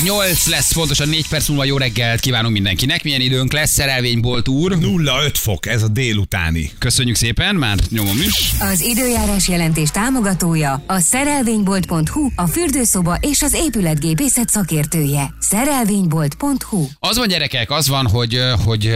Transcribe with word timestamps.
8 0.00 0.46
lesz, 0.46 0.72
pontosan 0.72 1.08
4 1.08 1.28
perc 1.28 1.48
múlva 1.48 1.64
jó 1.64 1.76
reggelt 1.76 2.20
kívánunk 2.20 2.52
mindenkinek. 2.52 3.02
Milyen 3.02 3.20
időnk 3.20 3.52
lesz, 3.52 3.70
szerelvénybolt 3.70 4.48
úr. 4.48 4.78
0,5 4.78 5.30
fok, 5.34 5.66
ez 5.66 5.82
a 5.82 5.88
délutáni. 5.88 6.70
Köszönjük 6.78 7.16
szépen, 7.16 7.54
már 7.54 7.78
nyomom 7.88 8.20
is. 8.26 8.52
Az 8.58 8.80
időjárás 8.80 9.48
jelentés 9.48 9.90
támogatója 9.90 10.82
a 10.86 10.98
szerelvénybolt.hu, 10.98 12.28
a 12.36 12.46
fürdőszoba 12.46 13.18
és 13.20 13.42
az 13.42 13.52
épületgépészet 13.52 14.48
szakértője. 14.48 15.34
Szerelvénybolt.hu 15.40 16.86
Az 16.98 17.16
van 17.16 17.28
gyerekek, 17.28 17.70
az 17.70 17.88
van, 17.88 18.06
hogy, 18.08 18.40
hogy 18.64 18.92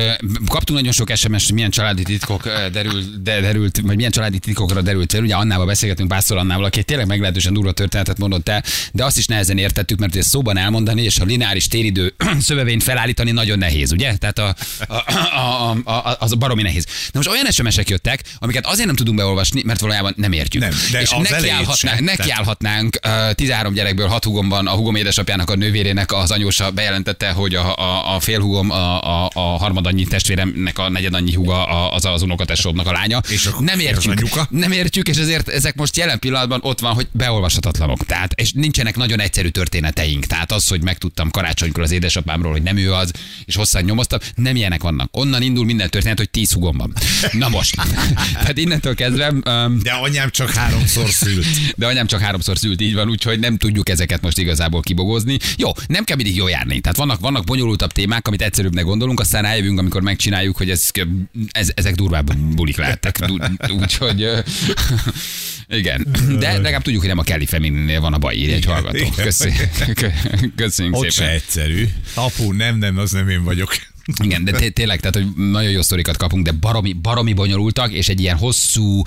kaptunk 0.48 0.78
nagyon 0.78 0.92
sok 0.92 1.10
SMS, 1.14 1.44
hogy 1.44 1.54
milyen 1.54 1.70
családi 1.70 2.02
titkok 2.02 2.48
derült, 2.72 3.22
de, 3.22 3.40
derült, 3.40 3.80
vagy 3.80 3.96
milyen 3.96 4.10
családi 4.10 4.38
titkokra 4.38 4.82
derült 4.82 5.12
fel. 5.12 5.22
Ugye 5.22 5.34
Annával 5.34 5.66
beszélgetünk 5.66 6.08
párszor 6.08 6.36
Annával, 6.36 6.64
aki 6.64 6.82
tényleg 6.82 7.06
meglehetősen 7.06 7.52
durva 7.52 7.72
történetet 7.72 8.18
mondott 8.18 8.48
el, 8.48 8.62
de 8.92 9.04
azt 9.04 9.18
is 9.18 9.26
nehezen 9.26 9.58
értettük, 9.58 9.98
mert 9.98 10.16
ezt 10.16 10.28
szóban 10.28 10.56
elmondani, 10.86 11.03
és 11.03 11.18
a 11.18 11.25
lineáris 11.25 11.68
téridő 11.68 12.14
szövevényt 12.40 12.82
felállítani 12.82 13.31
nagyon 13.31 13.58
nehéz, 13.58 13.93
ugye? 13.93 14.17
Tehát 14.17 14.39
a, 14.39 14.54
a, 14.89 14.94
a, 15.39 15.71
a, 15.85 15.90
a, 15.90 16.17
az 16.18 16.32
a 16.32 16.36
baromi 16.36 16.63
nehéz. 16.63 16.85
Na 16.86 17.11
most 17.13 17.29
olyan 17.29 17.50
SMS-ek 17.50 17.89
jöttek, 17.89 18.22
amiket 18.39 18.67
azért 18.67 18.86
nem 18.86 18.96
tudunk 18.96 19.17
beolvasni, 19.17 19.63
mert 19.64 19.80
valójában 19.80 20.14
nem 20.17 20.32
értjük. 20.32 20.63
Nem, 20.63 20.72
de 20.93 21.00
és 21.00 21.11
nekiállhatnánk, 21.30 22.00
nekiállhatnánk 22.00 22.99
uh, 23.07 23.30
13 23.32 23.72
gyerekből 23.75 24.07
6 24.08 24.25
hugomban 24.25 24.67
a 24.67 24.71
hugom 24.71 24.94
édesapjának, 24.94 25.50
a 25.50 25.54
nővérének 25.57 26.13
az 26.13 26.30
anyósa 26.30 26.71
bejelentette, 26.71 27.30
hogy 27.30 27.55
a, 27.55 27.77
a, 27.77 28.14
a 28.14 28.21
félhugom, 28.21 28.71
a, 28.71 29.25
a, 29.25 29.30
a 29.35 29.41
harmadannyi 29.41 30.05
testvéremnek 30.05 30.79
a 30.79 30.89
negyedannyi 30.89 31.35
huga 31.35 31.64
a- 31.66 31.94
az 31.94 32.05
az 32.05 32.22
unokatesómnak 32.22 32.86
a 32.86 32.92
lánya. 32.92 33.20
És 33.28 33.47
akkor 33.47 33.64
nem 33.64 33.78
értjük. 33.78 34.12
Nem 34.50 34.72
értjük, 34.72 35.08
és 35.08 35.16
ezért 35.16 35.48
ezek 35.48 35.75
most 35.75 35.97
jelen 35.97 36.19
pillanatban 36.19 36.61
ott 36.62 36.80
van, 36.80 36.92
hogy 36.94 37.06
beolvashatatlanok. 37.12 38.06
Tehát, 38.06 38.33
és 38.41 38.53
nincsenek 38.53 38.97
nagyon 38.97 39.20
egyszerű 39.20 39.48
történeteink. 39.48 40.25
Tehát 40.27 40.53
az, 40.53 40.69
hogy 40.69 40.75
megtudtam 40.83 41.30
karácsonykor 41.30 41.83
az 41.83 41.91
édesapámról, 41.91 42.53
hogy 42.53 42.62
nem 42.62 42.77
ő 42.77 42.92
az, 42.92 43.10
és 43.44 43.56
hosszan 43.56 43.82
nyomoztam, 43.82 44.19
nem 44.34 44.56
ilyenek 44.56 44.82
vannak. 44.82 45.08
Onnan 45.12 45.42
indul 45.42 45.64
minden 45.64 45.91
történet, 45.91 46.19
hogy 46.19 46.30
tíz 46.30 46.52
hugom 46.52 46.77
van. 46.77 46.92
Na 47.32 47.48
most. 47.48 47.74
Tehát 48.32 48.58
innentől 48.58 48.94
kezdve, 48.94 49.28
um, 49.28 49.78
De 49.82 49.92
anyám 49.92 50.30
csak 50.30 50.50
háromszor 50.50 51.10
szült. 51.10 51.47
de 51.77 51.86
anyám 51.86 52.06
csak 52.06 52.20
háromszor 52.20 52.58
szült, 52.58 52.80
így 52.80 52.94
van, 52.94 53.08
úgyhogy 53.08 53.38
nem 53.38 53.56
tudjuk 53.56 53.88
ezeket 53.88 54.20
most 54.20 54.38
igazából 54.38 54.80
kibogozni. 54.80 55.38
Jó, 55.56 55.70
nem 55.86 56.04
kell 56.04 56.16
mindig 56.16 56.36
jól 56.36 56.50
járni. 56.50 56.80
Tehát 56.80 56.97
vannak, 56.97 57.20
vannak 57.20 57.44
bonyolultabb 57.44 57.92
témák, 57.92 58.28
amit 58.28 58.42
egyszerűbbnek 58.42 58.84
gondolunk, 58.84 59.20
aztán 59.20 59.42
rájövünk, 59.42 59.78
amikor 59.78 60.02
megcsináljuk, 60.02 60.56
hogy 60.56 60.70
ez, 60.70 60.91
ez, 61.50 61.70
ezek 61.74 61.94
durvább 61.94 62.34
bulik 62.34 62.77
lehettek. 62.77 63.19
Úgyhogy 63.69 64.28
igen. 65.69 66.06
De 66.38 66.52
legalább 66.52 66.82
tudjuk, 66.82 67.00
hogy 67.00 67.10
nem 67.10 67.19
a 67.19 67.22
Kelly 67.22 67.47
Femininél 67.47 68.00
van 68.00 68.12
a 68.12 68.19
baj, 68.19 68.34
írja 68.34 68.54
egy 68.54 68.64
hallgató. 68.64 68.98
Igen. 70.56 70.66
Köszönjük, 70.67 70.95
Ott 70.97 71.05
se 71.05 71.11
szépen. 71.11 71.31
egyszerű. 71.31 71.89
Apu, 72.14 72.53
nem, 72.53 72.77
nem, 72.78 72.98
az 72.98 73.11
nem 73.11 73.28
én 73.28 73.45
vagyok. 73.45 73.75
Igen, 74.22 74.44
de 74.44 74.52
té- 74.52 74.74
tényleg, 74.74 75.00
tehát, 75.00 75.14
hogy 75.14 75.46
nagyon 75.50 75.70
jó 75.70 75.82
sztorikat 75.82 76.16
kapunk, 76.16 76.44
de 76.44 76.52
baromi, 76.52 76.92
baromi 76.92 77.32
bonyolultak, 77.32 77.92
és 77.92 78.08
egy 78.08 78.20
ilyen 78.20 78.36
hosszú, 78.36 79.02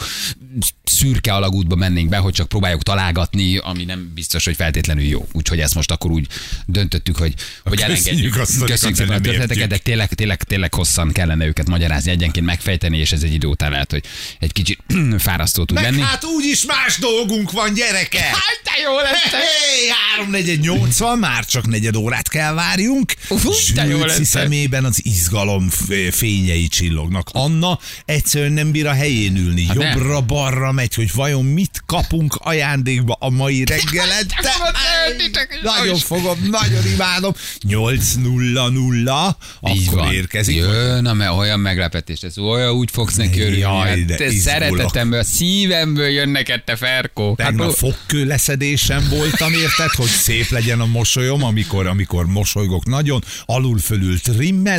szürke 0.84 1.34
alagútba 1.34 1.76
mennénk 1.76 2.10
be, 2.10 2.18
hogy 2.18 2.34
csak 2.34 2.48
próbáljuk 2.48 2.84
találgatni, 2.84 3.58
ami 3.58 3.84
nem 3.84 4.12
biztos, 4.14 4.46
hogy 4.46 4.56
feltétlenül 4.56 5.04
jó. 5.04 5.28
Úgyhogy 5.32 5.60
ezt 5.60 5.76
most 5.76 5.92
akkor 5.92 6.12
úgy 6.12 6.28
döntöttük, 6.66 7.18
hogy, 7.18 7.34
hogy 7.64 7.82
elengedjük. 7.82 8.34
Köszönjük 8.34 8.78
szépen 8.78 9.10
a 9.10 9.22
történeteket, 9.22 9.68
de 9.70 9.78
tényleg, 9.78 10.14
tényleg, 10.14 10.44
tényleg 10.44 10.74
hosszan 10.74 11.12
kellene 11.12 11.46
őket 11.46 11.68
magyarázni, 11.68 12.12
egyenként 12.12 12.46
megfejteni, 12.46 12.98
és 12.98 13.12
ez 13.12 13.24
egy 13.24 13.34
idő 13.34 13.48
után 13.48 13.72
lehet, 13.72 13.92
hogy 13.92 14.04
egy 14.40 14.52
kicsit 14.52 14.80
fárasztó 15.18 15.64
tud 15.66 15.76
Meg 15.76 15.84
lenni. 15.86 16.02
hát 16.02 16.24
úgyis 16.24 16.66
más 16.66 16.98
dolgunk 16.98 17.52
van, 17.52 17.74
gyereke! 17.74 18.22
Hát, 18.50 18.62
te 18.64 18.82
jó 18.84 18.96
lesz! 18.98 19.32
Hey, 19.32 19.90
3 20.18 20.32
negyed 20.32 20.60
80, 20.60 21.18
már 21.18 21.46
csak 21.46 21.68
negyed 21.68 21.96
órát 21.96 22.30
kell 22.30 22.54
várjunk. 22.54 23.14
Ufú, 23.30 23.52
de 23.74 23.86
jó 23.86 24.04
lesz. 24.06 24.28
szemében 24.28 24.86
az 24.90 25.00
izgalom 25.06 25.70
fényei 26.12 26.68
csillognak. 26.68 27.30
Anna 27.32 27.80
egyszerűen 28.06 28.52
nem 28.52 28.72
bír 28.72 28.88
a 28.88 28.94
helyén 28.94 29.36
ülni. 29.36 29.66
Hát. 29.66 29.76
Jobbra-balra 29.76 30.72
megy, 30.72 30.94
hogy 30.94 31.14
vajon 31.14 31.46
mit 31.46 31.82
kapunk 31.86 32.36
ajándékba 32.36 33.18
a 33.20 33.30
mai 33.30 33.64
reggelente. 33.76 34.36
Áj, 34.42 35.12
öltitek, 35.12 35.48
és 35.52 35.60
Nagyon 35.64 35.98
fogom, 35.98 36.38
nagyon 36.52 36.88
imádom. 36.94 37.34
8.00, 37.68 39.36
Így 39.74 39.88
akkor 39.88 40.00
van. 40.00 40.14
érkezik. 40.14 40.56
Jön, 40.56 41.06
a 41.06 41.32
olyan 41.36 41.60
meglepetés, 41.60 42.22
ez 42.22 42.38
olyan 42.38 42.72
úgy 42.72 42.90
fogsz 42.92 43.16
neki 43.16 43.40
örülni. 43.40 43.58
Jaj, 43.60 43.90
hát 43.90 44.06
de 44.06 44.14
izgulok. 44.14 44.42
szeretetemből, 44.42 45.20
a 45.20 45.24
szívemből 45.24 46.08
jön 46.08 46.30
neked 46.30 46.64
te 46.64 46.76
Ferkó. 46.76 47.28
Hát, 47.38 47.48
Tegnap 47.48 47.68
ó- 47.68 47.76
fogkő 47.76 48.26
leszedésen 48.26 49.08
voltam, 49.10 49.54
érted, 49.54 49.90
hogy 49.90 50.08
szép 50.08 50.50
legyen 50.50 50.80
a 50.80 50.86
mosolyom, 50.86 51.44
amikor, 51.44 51.88
amikor 51.88 52.26
mosolygok 52.26 52.86
nagyon, 52.86 53.24
alul 53.46 53.78
fölül 53.80 54.20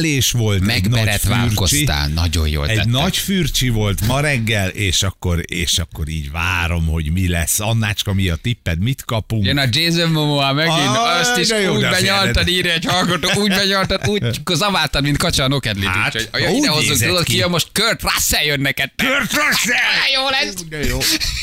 trimmelés 0.01 0.31
volt. 0.31 0.59
fürcsi. 0.59 0.73
Megberetválkoztál, 0.81 2.09
nagyon 2.09 2.49
jól 2.49 2.69
Egy 2.69 2.77
tetted. 2.77 2.91
nagy 2.91 3.17
fürcsi 3.17 3.69
volt 3.69 4.07
ma 4.07 4.21
reggel, 4.21 4.69
és 4.69 5.03
akkor, 5.03 5.43
és 5.47 5.79
akkor 5.79 6.09
így 6.09 6.31
várom, 6.31 6.87
hogy 6.87 7.13
mi 7.13 7.29
lesz. 7.29 7.61
Annácska, 7.61 8.13
mi 8.15 8.29
a 8.29 8.37
tipped, 8.37 8.79
mit 8.79 9.05
kapunk? 9.05 9.45
Jön 9.45 9.59
a 9.59 9.65
Jason 9.71 10.11
Momoa 10.11 10.53
megint, 10.53 10.77
Aj, 10.77 11.21
azt 11.21 11.37
is 11.37 11.49
jó, 11.49 11.75
úgy 11.75 11.81
benyaltad, 11.81 12.49
írja 12.49 12.73
egy 12.73 12.85
hallgató, 12.85 13.41
úgy 13.41 13.49
benyaltad, 13.49 14.09
úgy 14.09 14.25
zaváltad, 14.61 15.03
mint 15.03 15.17
kacsa 15.17 15.43
a 15.45 15.49
nokedlit. 15.49 15.89
Hát, 15.89 16.29
úgy 16.33 16.57
ide 16.57 16.69
hozzuk, 16.69 16.97
tudod 16.99 17.25
ki. 17.25 17.45
most 17.49 17.69
Kurt 17.73 18.03
Russell 18.03 18.45
jön 18.45 18.61
neked. 18.61 18.91
Kurt 18.97 19.33
Russell! 19.33 19.79
Jó 20.15 20.29
lesz. 20.29 20.55
De 20.69 20.87
jó. 20.87 20.99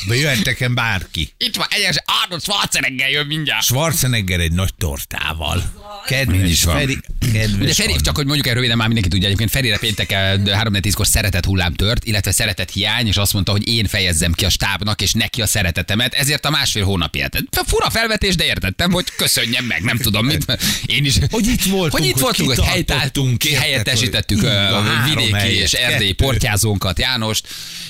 De 0.07 0.15
jöhet 0.15 0.45
nekem 0.45 0.75
bárki. 0.75 1.29
Itt 1.37 1.55
van, 1.55 1.67
egyes 1.69 1.95
Arnold 2.23 2.41
Schwarzenegger 2.41 3.09
jön 3.09 3.25
mindjárt. 3.25 3.63
Schwarzenegger 3.63 4.39
egy 4.39 4.51
nagy 4.51 4.73
tortával. 4.77 5.63
Kedves 6.07 6.63
van. 6.63 6.75
Feri, 6.75 6.97
kedves 7.33 7.59
Ugye 7.59 7.73
Feri, 7.73 7.95
csak 8.01 8.15
hogy 8.15 8.25
mondjuk 8.25 8.47
el 8.47 8.53
röviden 8.53 8.77
már 8.77 8.87
mindenki 8.87 9.09
tudja, 9.09 9.25
egyébként 9.25 9.51
Ferire 9.51 9.77
péntek 9.77 10.11
3 10.11 10.73
10 10.73 10.93
kor 10.93 11.07
szeretet 11.07 11.45
hullám 11.45 11.73
tört, 11.73 12.05
illetve 12.05 12.31
szeretet 12.31 12.71
hiány, 12.71 13.07
és 13.07 13.17
azt 13.17 13.33
mondta, 13.33 13.51
hogy 13.51 13.67
én 13.67 13.85
fejezzem 13.85 14.31
ki 14.31 14.45
a 14.45 14.49
stábnak, 14.49 15.01
és 15.01 15.13
neki 15.13 15.41
a 15.41 15.45
szeretetemet, 15.45 16.13
ezért 16.13 16.45
a 16.45 16.49
másfél 16.49 16.83
hónapját. 16.83 17.43
Fura 17.65 17.89
felvetés, 17.89 18.35
de 18.35 18.45
értettem, 18.45 18.91
hogy 18.91 19.05
köszönjem 19.17 19.65
meg, 19.65 19.81
nem 19.81 19.97
tudom 19.97 20.25
mit. 20.25 20.57
Én 20.85 21.05
is. 21.05 21.15
Hogy 21.29 21.47
itt 21.47 21.63
voltunk, 21.63 21.91
hogy 21.91 22.05
itt 22.05 22.13
hogy 22.13 22.21
voltunk, 22.21 22.47
hogy 22.47 22.57
kitartottunk, 22.57 23.43
helytáltunk, 23.43 23.63
helyettesítettük 23.63 24.39
hogy 24.39 24.49
a 24.49 24.83
vidéki 25.05 25.59
és 25.59 25.73
erdélyi 25.73 26.11
portyázónkat, 26.11 26.99
Jánost, 26.99 27.47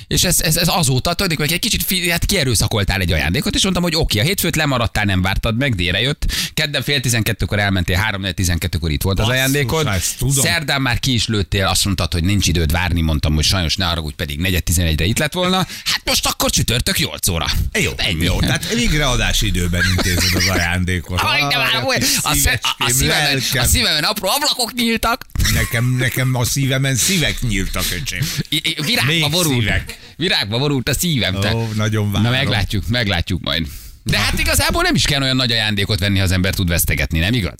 és 0.07 0.23
ez, 0.23 0.41
ez, 0.41 0.57
ez 0.57 0.67
azóta 0.67 1.15
hogy 1.37 1.51
egy 1.51 1.59
kicsit 1.59 2.09
hát 2.09 2.25
kierőszakoltál 2.25 3.01
egy 3.01 3.11
ajándékot, 3.11 3.55
és 3.55 3.63
mondtam, 3.63 3.83
hogy 3.83 3.95
oké, 3.95 4.19
a 4.19 4.23
hétfőt 4.23 4.55
lemaradtál, 4.55 5.03
nem 5.03 5.21
vártad 5.21 5.57
meg, 5.57 5.75
délre 5.75 6.01
jött. 6.01 6.25
Kedden 6.53 6.81
fél 6.81 6.99
tizenkettőkor 6.99 7.59
elmentél, 7.59 7.97
három 8.07 8.33
tizenkettőkor 8.33 8.91
itt 8.91 9.01
volt 9.01 9.19
az 9.19 9.25
Basszus, 9.25 9.39
ajándékod. 9.39 9.87
ezt 9.87 10.17
tudom. 10.17 10.43
Szerdán 10.43 10.81
már 10.81 10.99
ki 10.99 11.13
is 11.13 11.27
lőttél, 11.27 11.65
azt 11.65 11.85
mondtad, 11.85 12.13
hogy 12.13 12.23
nincs 12.23 12.47
időd 12.47 12.71
várni, 12.71 13.01
mondtam, 13.01 13.33
hogy 13.35 13.43
sajnos 13.43 13.75
ne 13.75 13.87
arra, 13.87 14.01
hogy 14.01 14.15
pedig 14.15 14.39
negyed 14.39 14.63
tizenegyre 14.63 15.05
itt 15.05 15.17
lett 15.17 15.33
volna. 15.33 15.57
Hát 15.57 16.01
most 16.05 16.25
akkor 16.27 16.49
csütörtök 16.49 16.97
8 16.97 17.27
óra. 17.27 17.45
Jó, 17.79 17.91
Ennyi. 17.95 18.23
jó, 18.23 18.39
tehát 18.39 18.73
végreadási 18.73 19.45
időben 19.45 19.81
intézed 19.95 20.35
az 20.35 20.47
ajándékot. 20.47 21.19
Aj, 21.19 21.39
de 21.39 21.57
már, 21.57 21.75
a, 22.21 22.29
a, 22.77 22.89
szívemen, 22.89 23.41
a 23.53 23.63
szívemen 23.63 24.03
apró 24.03 24.29
ablakok 24.29 24.73
nyíltak, 24.73 25.25
Nekem, 25.53 25.85
nekem 25.85 26.35
a 26.35 26.45
szívemen 26.45 26.95
szívek 26.95 27.41
nyíltak, 27.41 27.83
öcsém. 28.01 28.19
Virágba 28.85 29.11
Még 29.11 29.29
borult. 29.31 29.59
szívek. 29.59 29.97
Virágba 30.15 30.57
borult 30.57 30.89
a 30.89 30.93
szívem. 30.93 31.35
Ó, 31.35 31.67
nagyon 31.75 32.11
várom. 32.11 32.31
Na 32.31 32.37
meglátjuk, 32.37 32.87
meglátjuk 32.87 33.41
majd. 33.43 33.67
De 34.03 34.17
hát 34.17 34.39
igazából 34.39 34.81
nem 34.81 34.95
is 34.95 35.03
kell 35.03 35.21
olyan 35.21 35.35
nagy 35.35 35.51
ajándékot 35.51 35.99
venni, 35.99 36.17
ha 36.17 36.23
az 36.23 36.31
ember 36.31 36.53
tud 36.53 36.67
vesztegetni, 36.67 37.19
nem 37.19 37.33
igaz? 37.33 37.57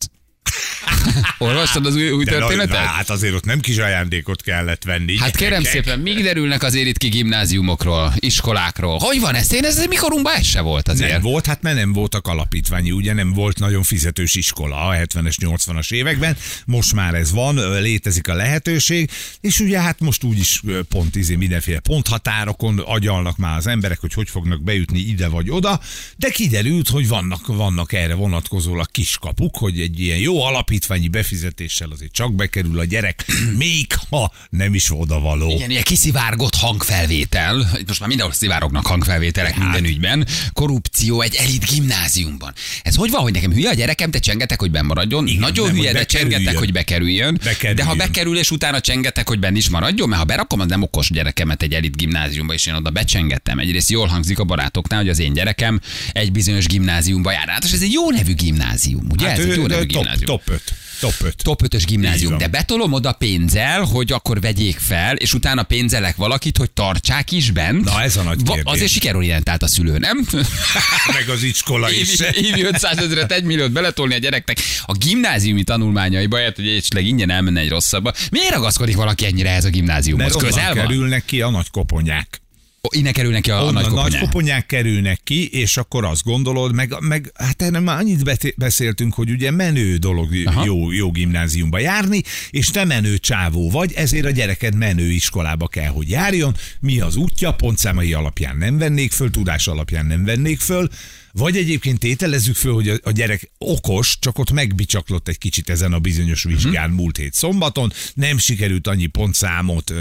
Olvastad 1.38 1.85
az 1.85 1.96
új, 1.96 2.09
új 2.09 2.24
De 2.24 2.31
történetet? 2.31 2.75
Hát 2.75 3.09
azért 3.09 3.34
ott 3.34 3.46
nem 3.46 3.59
kis 3.59 3.78
ajándékot 3.78 4.41
kellett 4.41 4.84
venni. 4.84 5.18
Hát 5.18 5.35
kérem 5.35 5.63
szépen, 5.63 6.00
még 6.00 6.24
derülnek 6.24 6.63
azért 6.63 6.88
itt 6.88 6.97
ki 6.97 7.08
gimnáziumokról, 7.08 8.13
iskolákról. 8.16 8.97
Hogy 8.97 9.19
van 9.19 9.35
ez? 9.35 9.53
Én 9.53 9.63
ez 9.63 9.85
mikorunkban 9.90 10.34
ez 10.35 10.46
se 10.46 10.62
volt 10.62 10.88
azért. 10.88 11.12
Nem 11.12 11.22
volt, 11.22 11.46
hát 11.46 11.62
mert 11.62 11.75
nem 11.75 11.94
voltak 11.94 12.28
alapítványi, 12.28 12.91
ugye 12.91 13.13
nem 13.13 13.34
volt 13.34 13.59
nagyon 13.59 13.84
fizetős 13.84 14.35
iskola 14.35 14.88
a 14.88 14.94
70-es, 14.94 15.35
80-as 15.41 15.94
években, 15.94 16.38
most 16.66 16.94
már 16.94 17.14
ez 17.14 17.32
van, 17.32 17.82
létezik 17.82 18.28
a 18.28 18.34
lehetőség, 18.34 19.09
és 19.41 19.59
ugye 19.59 19.82
hát 19.82 19.99
most 19.99 20.23
úgyis 20.23 20.61
pont 20.90 21.16
izé 21.16 21.35
mindenféle 21.35 21.79
ponthatárokon 21.79 22.79
agyalnak 22.79 23.38
már 23.38 23.58
az 23.58 23.67
emberek, 23.67 23.99
hogy 23.99 24.14
hogy 24.14 24.29
fognak 24.29 24.64
bejutni 24.64 24.99
ide 24.99 25.28
vagy 25.28 25.49
oda, 25.49 25.79
de 26.17 26.29
kiderült, 26.29 26.90
hogy 26.90 27.08
vannak, 27.08 27.47
vannak 27.47 27.94
erre 27.94 28.14
vonatkozólag 28.14 28.91
kiskapuk, 28.91 29.58
hogy 29.58 29.79
egy 29.79 29.99
ilyen 29.99 30.17
jó 30.17 30.36
alapítvány 30.41 30.97
alapítványi 30.97 31.07
befizetéssel 31.07 31.89
azért 31.91 32.11
csak 32.11 32.35
bekerül 32.35 32.79
a 32.79 32.84
gyerek, 32.84 33.25
még 33.57 33.87
ha 34.09 34.31
nem 34.49 34.73
is 34.73 34.91
odavaló. 34.91 35.49
Igen, 35.49 35.69
ilyen 35.69 35.84
kiszivárgott 35.84 36.55
hangfelvétel, 36.55 37.69
itt 37.79 37.87
most 37.87 37.99
már 37.99 38.07
mindenhol 38.07 38.35
szivárognak 38.35 38.85
hangfelvételek 38.85 39.53
hát. 39.53 39.63
minden 39.63 39.91
ügyben, 39.91 40.28
korrupció 40.53 41.22
egy 41.22 41.35
elit 41.35 41.66
gimnáziumban. 41.66 42.53
Ez 42.84 42.95
hogy 42.95 43.09
van, 43.11 43.22
hogy 43.22 43.34
nekem 43.34 43.51
hülye 43.51 43.69
a 43.69 43.73
gyerekem, 43.73 44.11
te 44.11 44.19
csengetek, 44.19 44.59
hogy 44.59 44.72
benn 44.72 44.85
maradjon? 44.85 45.28
Igen, 45.28 45.39
Nagyon 45.39 45.67
nem, 45.67 45.75
hülye, 45.75 45.93
de 45.93 46.05
csengetek, 46.05 46.57
hogy 46.57 46.72
bekerüljön. 46.72 47.39
Bekerüljön. 47.43 47.75
De 47.75 47.84
ha 47.84 47.95
bekerül, 47.95 48.37
és 48.37 48.51
utána 48.51 48.79
csengetek, 48.79 49.28
hogy 49.28 49.39
benn 49.39 49.55
is 49.55 49.69
maradjon, 49.69 50.07
mert 50.07 50.22
ha 50.22 50.28
berakom, 50.28 50.59
az 50.59 50.67
nem 50.67 50.81
okos 50.81 51.09
gyerekemet 51.09 51.61
egy 51.61 51.73
elit 51.73 51.97
gimnáziumba, 51.97 52.53
és 52.53 52.66
én 52.66 52.73
oda 52.73 52.89
becsengettem. 52.89 53.59
Egyrészt 53.59 53.89
jól 53.89 54.07
hangzik 54.07 54.39
a 54.39 54.43
barátoknál, 54.43 54.99
hogy 54.99 55.09
az 55.09 55.19
én 55.19 55.34
gyerekem 55.34 55.79
egy 56.11 56.31
bizonyos 56.31 56.66
gimnáziumba 56.66 57.31
jár. 57.31 57.47
Hát 57.47 57.63
és 57.63 57.72
ez 57.72 57.81
egy 57.81 57.91
jó 57.91 58.11
nevű 58.11 58.34
gimnázium, 58.34 59.07
ugye? 59.09 59.28
Hát 59.28 59.37
ez 59.37 59.45
egy 59.45 59.55
jó 59.55 59.63
ő, 59.63 59.67
nevű 59.67 59.85
top, 59.85 59.89
gimnázium. 59.89 60.25
Top 60.28 60.41
5. 60.50 60.62
Top 61.00 61.14
5. 61.22 61.35
Top 61.44 61.62
5-ös 61.64 61.76
Így 61.76 61.85
gimnázium, 61.85 62.38
de 62.38 62.47
betolom 62.47 62.94
oda 62.94 63.12
pénzzel, 63.12 63.82
hogy 63.82 64.12
akkor 64.12 64.41
vegyék 64.41 64.78
fel, 64.79 65.16
és 65.16 65.34
utána 65.34 65.64
pénzelek 65.64 66.16
valakit, 66.16 66.58
hogy 66.58 66.72
tartsák 66.72 67.32
is 67.32 67.52
bent. 67.52 67.84
Na, 67.84 68.02
ez 68.02 68.18
a 68.18 68.22
nagy 68.22 68.46
Va- 68.46 68.56
kérdés. 68.56 68.74
Azért 68.74 68.91
sikerorientált 68.91 69.64
a 69.64 69.68
szülő, 69.68 69.97
nem? 69.97 70.28
Meg 71.18 71.29
az 71.29 71.44
iskola 71.44 71.91
is. 71.91 72.20
Évi, 72.20 72.47
évi 72.47 72.64
500 72.64 72.97
ezeret, 72.97 73.32
1 73.32 73.44
milliót 73.44 73.72
beletolni 73.72 74.14
a 74.14 74.18
gyereknek 74.18 74.58
a 74.85 74.94
gimnáziumi 74.94 75.64
tanulmányaiba, 75.64 76.41
hát, 76.41 76.56
hogy 76.56 76.68
esetleg 76.68 77.06
ingyen 77.06 77.30
elmenne 77.30 77.59
egy 77.59 77.70
rosszabbba. 77.70 78.14
Miért 78.32 78.53
ragaszkodik 78.53 78.96
valaki 78.96 79.26
ennyire 79.26 79.50
ehhez 79.50 79.66
a 79.66 79.70
gimnáziumhoz? 79.70 80.35
Mert 80.41 80.58
onnan 80.58 80.73
kerülnek 80.73 81.26
ki 81.26 81.41
a 81.41 81.50
nagy 81.50 81.70
koponyák. 81.70 82.41
Innen 82.89 83.13
kerül 83.13 83.31
neki 83.31 83.51
a, 83.51 83.55
Onnan 83.61 83.73
nagy 83.73 83.84
nagy 83.84 83.93
koponyák. 83.93 84.22
koponyák 84.22 84.66
kerülnek 84.66 85.19
ki, 85.23 85.49
és 85.49 85.78
akkor 85.78 86.05
azt 86.05 86.23
gondolod, 86.23 86.73
meg, 86.73 86.93
meg 86.99 87.31
hát 87.35 87.61
erre 87.61 87.79
már 87.79 87.97
annyit 87.97 88.55
beszéltünk, 88.55 89.13
hogy 89.13 89.29
ugye 89.29 89.51
menő 89.51 89.95
dolog 89.95 90.29
Aha. 90.45 90.66
jó, 90.66 90.91
jó 90.91 91.11
gimnáziumba 91.11 91.79
járni, 91.79 92.22
és 92.49 92.67
te 92.67 92.85
menő 92.85 93.17
csávó 93.17 93.69
vagy, 93.69 93.93
ezért 93.93 94.25
a 94.25 94.31
gyereked 94.31 94.75
menő 94.75 95.11
iskolába 95.11 95.67
kell, 95.67 95.89
hogy 95.89 96.09
járjon. 96.09 96.55
Mi 96.79 96.99
az 96.99 97.16
útja? 97.16 97.53
Pontszámai 97.53 98.13
alapján 98.13 98.57
nem 98.57 98.78
vennék 98.78 99.11
föl, 99.11 99.31
tudás 99.31 99.67
alapján 99.67 100.05
nem 100.05 100.23
vennék 100.25 100.59
föl, 100.59 100.89
vagy 101.37 101.57
egyébként 101.57 101.99
tételezzük 101.99 102.55
föl, 102.55 102.73
hogy 102.73 102.89
a, 102.89 102.95
a 103.03 103.11
gyerek 103.11 103.51
okos, 103.57 104.17
csak 104.19 104.39
ott 104.39 104.51
megbicsaklott 104.51 105.28
egy 105.28 105.37
kicsit 105.37 105.69
ezen 105.69 105.93
a 105.93 105.99
bizonyos 105.99 106.43
vizsgán 106.43 106.89
múlt 106.89 107.17
hét 107.17 107.34
szombaton, 107.34 107.93
nem 108.13 108.37
sikerült 108.37 108.87
annyi 108.87 109.05
pontszámot 109.05 109.93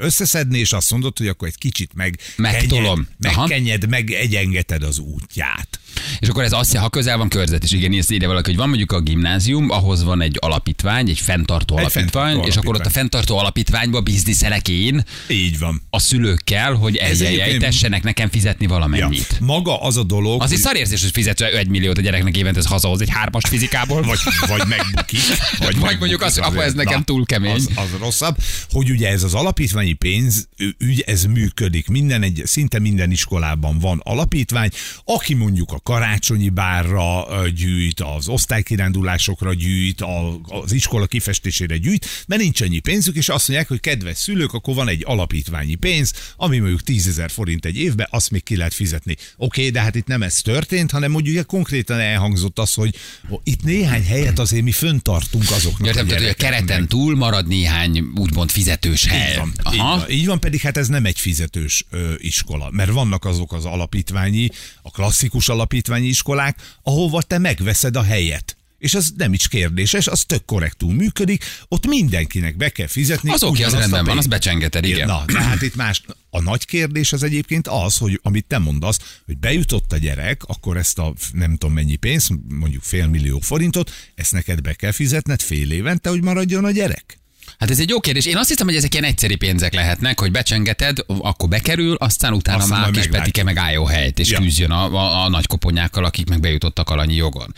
összeszedni, 0.00 0.58
és 0.58 0.72
azt 0.72 0.90
mondod, 0.90 1.18
hogy 1.18 1.26
akkor 1.28 1.48
egy 1.48 1.58
kicsit 1.58 1.90
meg 1.94 2.18
Megtolom. 2.36 3.08
megkenyed, 3.18 3.88
meg 3.88 4.10
egyengeted 4.10 4.82
az 4.82 4.98
útját. 4.98 5.80
És 6.18 6.28
akkor 6.28 6.42
ez 6.42 6.52
azt, 6.52 6.76
ha 6.76 6.88
közel 6.88 7.16
van 7.16 7.28
körzet, 7.28 7.62
és 7.64 7.72
igen, 7.72 7.92
ezt 7.92 8.10
írja 8.10 8.28
valaki, 8.28 8.48
hogy 8.48 8.58
van 8.58 8.68
mondjuk 8.68 8.92
a 8.92 9.00
gimnázium, 9.00 9.70
ahhoz 9.70 10.02
van 10.02 10.20
egy 10.20 10.36
alapítvány, 10.40 11.08
egy 11.08 11.18
fenntartó 11.18 11.74
Egy 11.74 11.80
alapítvány, 11.80 12.10
fenntartó 12.24 12.48
és 12.48 12.56
akkor 12.56 12.68
ott 12.68 12.74
a 12.74 12.78
alapítvány. 12.78 13.02
fenntartó 13.02 13.38
alapítványba 13.38 14.00
bizniszelek 14.00 14.68
én 14.68 15.04
Így 15.28 15.58
van. 15.58 15.82
a 15.90 15.98
szülőkkel, 15.98 16.72
hogy 16.74 16.96
Ez 16.96 17.20
eljjjjj, 17.20 17.40
egyébként- 17.40 17.62
tessenek 17.72 18.02
nekem 18.02 18.28
fizetni 18.30 18.64
Ja. 18.64 18.70
valamennyit. 18.70 19.40
Maga 19.40 19.80
az 19.82 19.96
a 19.96 20.02
dolog, 20.02 20.42
Azért 20.42 20.62
hogy- 20.62 20.70
szarérzés, 20.78 21.02
hogy 21.02 21.12
fizetsz 21.12 21.40
egy 21.40 21.68
milliót 21.68 21.98
a 21.98 22.00
gyereknek 22.00 22.36
évente, 22.36 22.58
ez 22.58 22.66
hazahoz 22.66 23.00
egy 23.00 23.10
hármas 23.10 23.42
fizikából. 23.48 24.02
vagy, 24.02 24.18
vagy 24.46 24.66
megbukik. 24.68 25.20
Vagy, 25.28 25.58
Vagy 25.58 25.74
megbukik 25.74 25.98
mondjuk 25.98 26.22
azt, 26.22 26.38
apa, 26.38 26.62
ez 26.62 26.72
nekem 26.72 27.02
túl 27.02 27.26
kemény. 27.26 27.54
Az, 27.54 27.68
az 27.74 27.88
rosszabb, 27.98 28.36
hogy 28.70 28.90
ugye 28.90 29.08
ez 29.08 29.22
az 29.22 29.34
alapítványi 29.34 29.92
pénz 29.92 30.48
ügy, 30.78 31.00
ez 31.06 31.24
működik. 31.24 31.88
Minden 31.88 32.22
egy, 32.22 32.42
szinte 32.44 32.78
minden 32.78 33.10
iskolában 33.10 33.78
van 33.78 34.00
alapítvány, 34.04 34.70
aki 35.04 35.34
mondjuk 35.34 35.72
a 35.72 35.80
karácsonyi 35.80 36.48
bárra 36.48 37.26
gyűjt, 37.54 38.00
az 38.00 38.28
osztálykirándulásokra 38.28 39.54
gyűjt, 39.54 40.00
a, 40.00 40.40
az 40.42 40.72
iskola 40.72 41.06
kifestésére 41.06 41.76
gyűjt, 41.76 42.24
mert 42.26 42.40
nincs 42.40 42.60
annyi 42.60 42.78
pénzük, 42.78 43.16
és 43.16 43.28
azt 43.28 43.48
mondják, 43.48 43.68
hogy 43.68 43.80
kedves 43.80 44.18
szülők, 44.18 44.52
akkor 44.52 44.74
van 44.74 44.88
egy 44.88 45.02
alapítványi 45.06 45.74
pénz, 45.74 46.12
ami 46.36 46.58
mondjuk 46.58 46.82
10 46.82 47.06
ezer 47.06 47.30
forint 47.30 47.64
egy 47.64 47.76
évben, 47.76 48.06
azt 48.10 48.30
még 48.30 48.42
ki 48.42 48.56
lehet 48.56 48.74
fizetni. 48.74 49.16
Oké, 49.36 49.60
okay, 49.60 49.70
de 49.70 49.80
hát 49.80 49.94
itt 49.94 50.06
nem 50.06 50.22
ez 50.22 50.34
történt, 50.68 50.90
hanem 50.90 51.10
mondjuk 51.10 51.34
ugye 51.34 51.44
konkrétan 51.44 51.98
elhangzott 51.98 52.58
az, 52.58 52.74
hogy 52.74 52.94
ó, 53.30 53.40
itt 53.44 53.62
néhány 53.62 54.04
helyet 54.04 54.38
azért 54.38 54.62
mi 54.62 54.72
föntartunk 54.72 55.50
azoknak 55.50 55.86
Értem, 55.86 56.04
a 56.04 56.08
tehát, 56.08 56.22
hogy 56.22 56.32
a 56.32 56.34
kereten 56.34 56.88
túl 56.88 57.16
marad 57.16 57.46
néhány 57.46 58.04
úgymond 58.14 58.50
fizetős 58.50 59.06
hely. 59.06 59.30
Így 59.30 59.36
van, 59.36 59.52
Aha. 59.62 59.74
így, 59.74 59.80
van, 59.80 60.10
így 60.10 60.26
van, 60.26 60.40
pedig 60.40 60.60
hát 60.60 60.76
ez 60.76 60.88
nem 60.88 61.04
egy 61.04 61.18
fizetős 61.18 61.84
ö, 61.90 62.12
iskola, 62.16 62.70
mert 62.70 62.90
vannak 62.90 63.24
azok 63.24 63.52
az 63.52 63.64
alapítványi, 63.64 64.48
a 64.82 64.90
klasszikus 64.90 65.48
alapítványi 65.48 66.06
iskolák, 66.06 66.56
ahova 66.82 67.22
te 67.22 67.38
megveszed 67.38 67.96
a 67.96 68.02
helyet. 68.02 68.57
És 68.78 68.94
az 68.94 69.12
nem 69.16 69.32
is 69.32 69.48
kérdéses, 69.48 70.06
az 70.06 70.24
tök 70.24 70.44
korrektül 70.44 70.92
működik, 70.92 71.44
ott 71.68 71.86
mindenkinek 71.86 72.56
be 72.56 72.68
kell 72.68 72.86
fizetni. 72.86 73.30
Az 73.30 73.42
oké, 73.42 73.62
az 73.62 73.72
rendben 73.72 74.04
van, 74.04 74.18
azt 74.18 74.28
becsengeted, 74.28 74.84
igen. 74.84 75.06
Na, 75.06 75.24
de 75.26 75.42
hát 75.42 75.62
itt 75.62 75.74
más. 75.74 76.02
A 76.30 76.40
nagy 76.40 76.64
kérdés 76.64 77.12
az 77.12 77.22
egyébként 77.22 77.68
az, 77.68 77.96
hogy 77.96 78.20
amit 78.22 78.46
te 78.46 78.58
mondasz, 78.58 79.20
hogy 79.26 79.38
bejutott 79.38 79.92
a 79.92 79.96
gyerek, 79.96 80.42
akkor 80.44 80.76
ezt 80.76 80.98
a 80.98 81.14
nem 81.32 81.56
tudom 81.56 81.74
mennyi 81.74 81.96
pénzt, 81.96 82.30
mondjuk 82.48 82.82
fél 82.82 83.06
millió 83.06 83.40
forintot, 83.40 83.90
ezt 84.14 84.32
neked 84.32 84.60
be 84.60 84.72
kell 84.72 84.92
fizetned 84.92 85.40
fél 85.40 85.70
évente, 85.70 86.10
hogy 86.10 86.22
maradjon 86.22 86.64
a 86.64 86.70
gyerek. 86.70 87.17
Hát 87.58 87.70
ez 87.70 87.78
egy 87.78 87.88
jó 87.88 88.00
kérdés. 88.00 88.26
Én 88.26 88.36
azt 88.36 88.48
hiszem, 88.48 88.66
hogy 88.66 88.76
ezek 88.76 88.92
ilyen 88.92 89.04
egyszeri 89.04 89.36
pénzek 89.36 89.74
lehetnek, 89.74 90.20
hogy 90.20 90.30
becsengeted, 90.30 90.98
akkor 91.06 91.48
bekerül, 91.48 91.94
aztán 91.94 92.32
utána 92.32 92.62
Aztán 92.62 92.78
már 92.78 92.90
kis 92.90 92.96
meglátjuk. 92.96 93.20
Petike 93.22 93.42
meg 93.42 93.56
álljon 93.56 93.86
helyt, 93.86 94.18
és 94.18 94.30
Ja. 94.30 94.38
küzdjön 94.38 94.70
a, 94.70 94.84
a, 94.84 95.24
a 95.24 95.28
nagy 95.28 95.46
koponyákkal, 95.46 96.04
akik 96.04 96.28
meg 96.28 96.40
bejutottak 96.40 96.90
alanyi 96.90 97.14
jogon. 97.14 97.54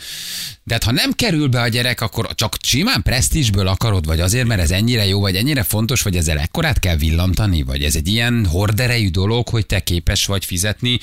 De 0.63 0.73
hát, 0.73 0.83
ha 0.83 0.91
nem 0.91 1.11
kerül 1.11 1.47
be 1.47 1.61
a 1.61 1.67
gyerek, 1.67 2.01
akkor 2.01 2.35
csak 2.35 2.55
simán 2.63 3.01
presztízsből 3.01 3.67
akarod, 3.67 4.05
vagy 4.05 4.19
azért, 4.19 4.47
mert 4.47 4.61
ez 4.61 4.71
ennyire 4.71 5.05
jó, 5.05 5.19
vagy 5.19 5.35
ennyire 5.35 5.63
fontos, 5.63 6.01
vagy 6.01 6.15
ezzel 6.15 6.39
ekkorát 6.39 6.79
kell 6.79 6.95
villantani, 6.95 7.61
vagy 7.61 7.83
ez 7.83 7.95
egy 7.95 8.07
ilyen 8.07 8.45
horderejű 8.45 9.09
dolog, 9.09 9.49
hogy 9.49 9.65
te 9.65 9.79
képes 9.79 10.25
vagy 10.25 10.45
fizetni, 10.45 10.99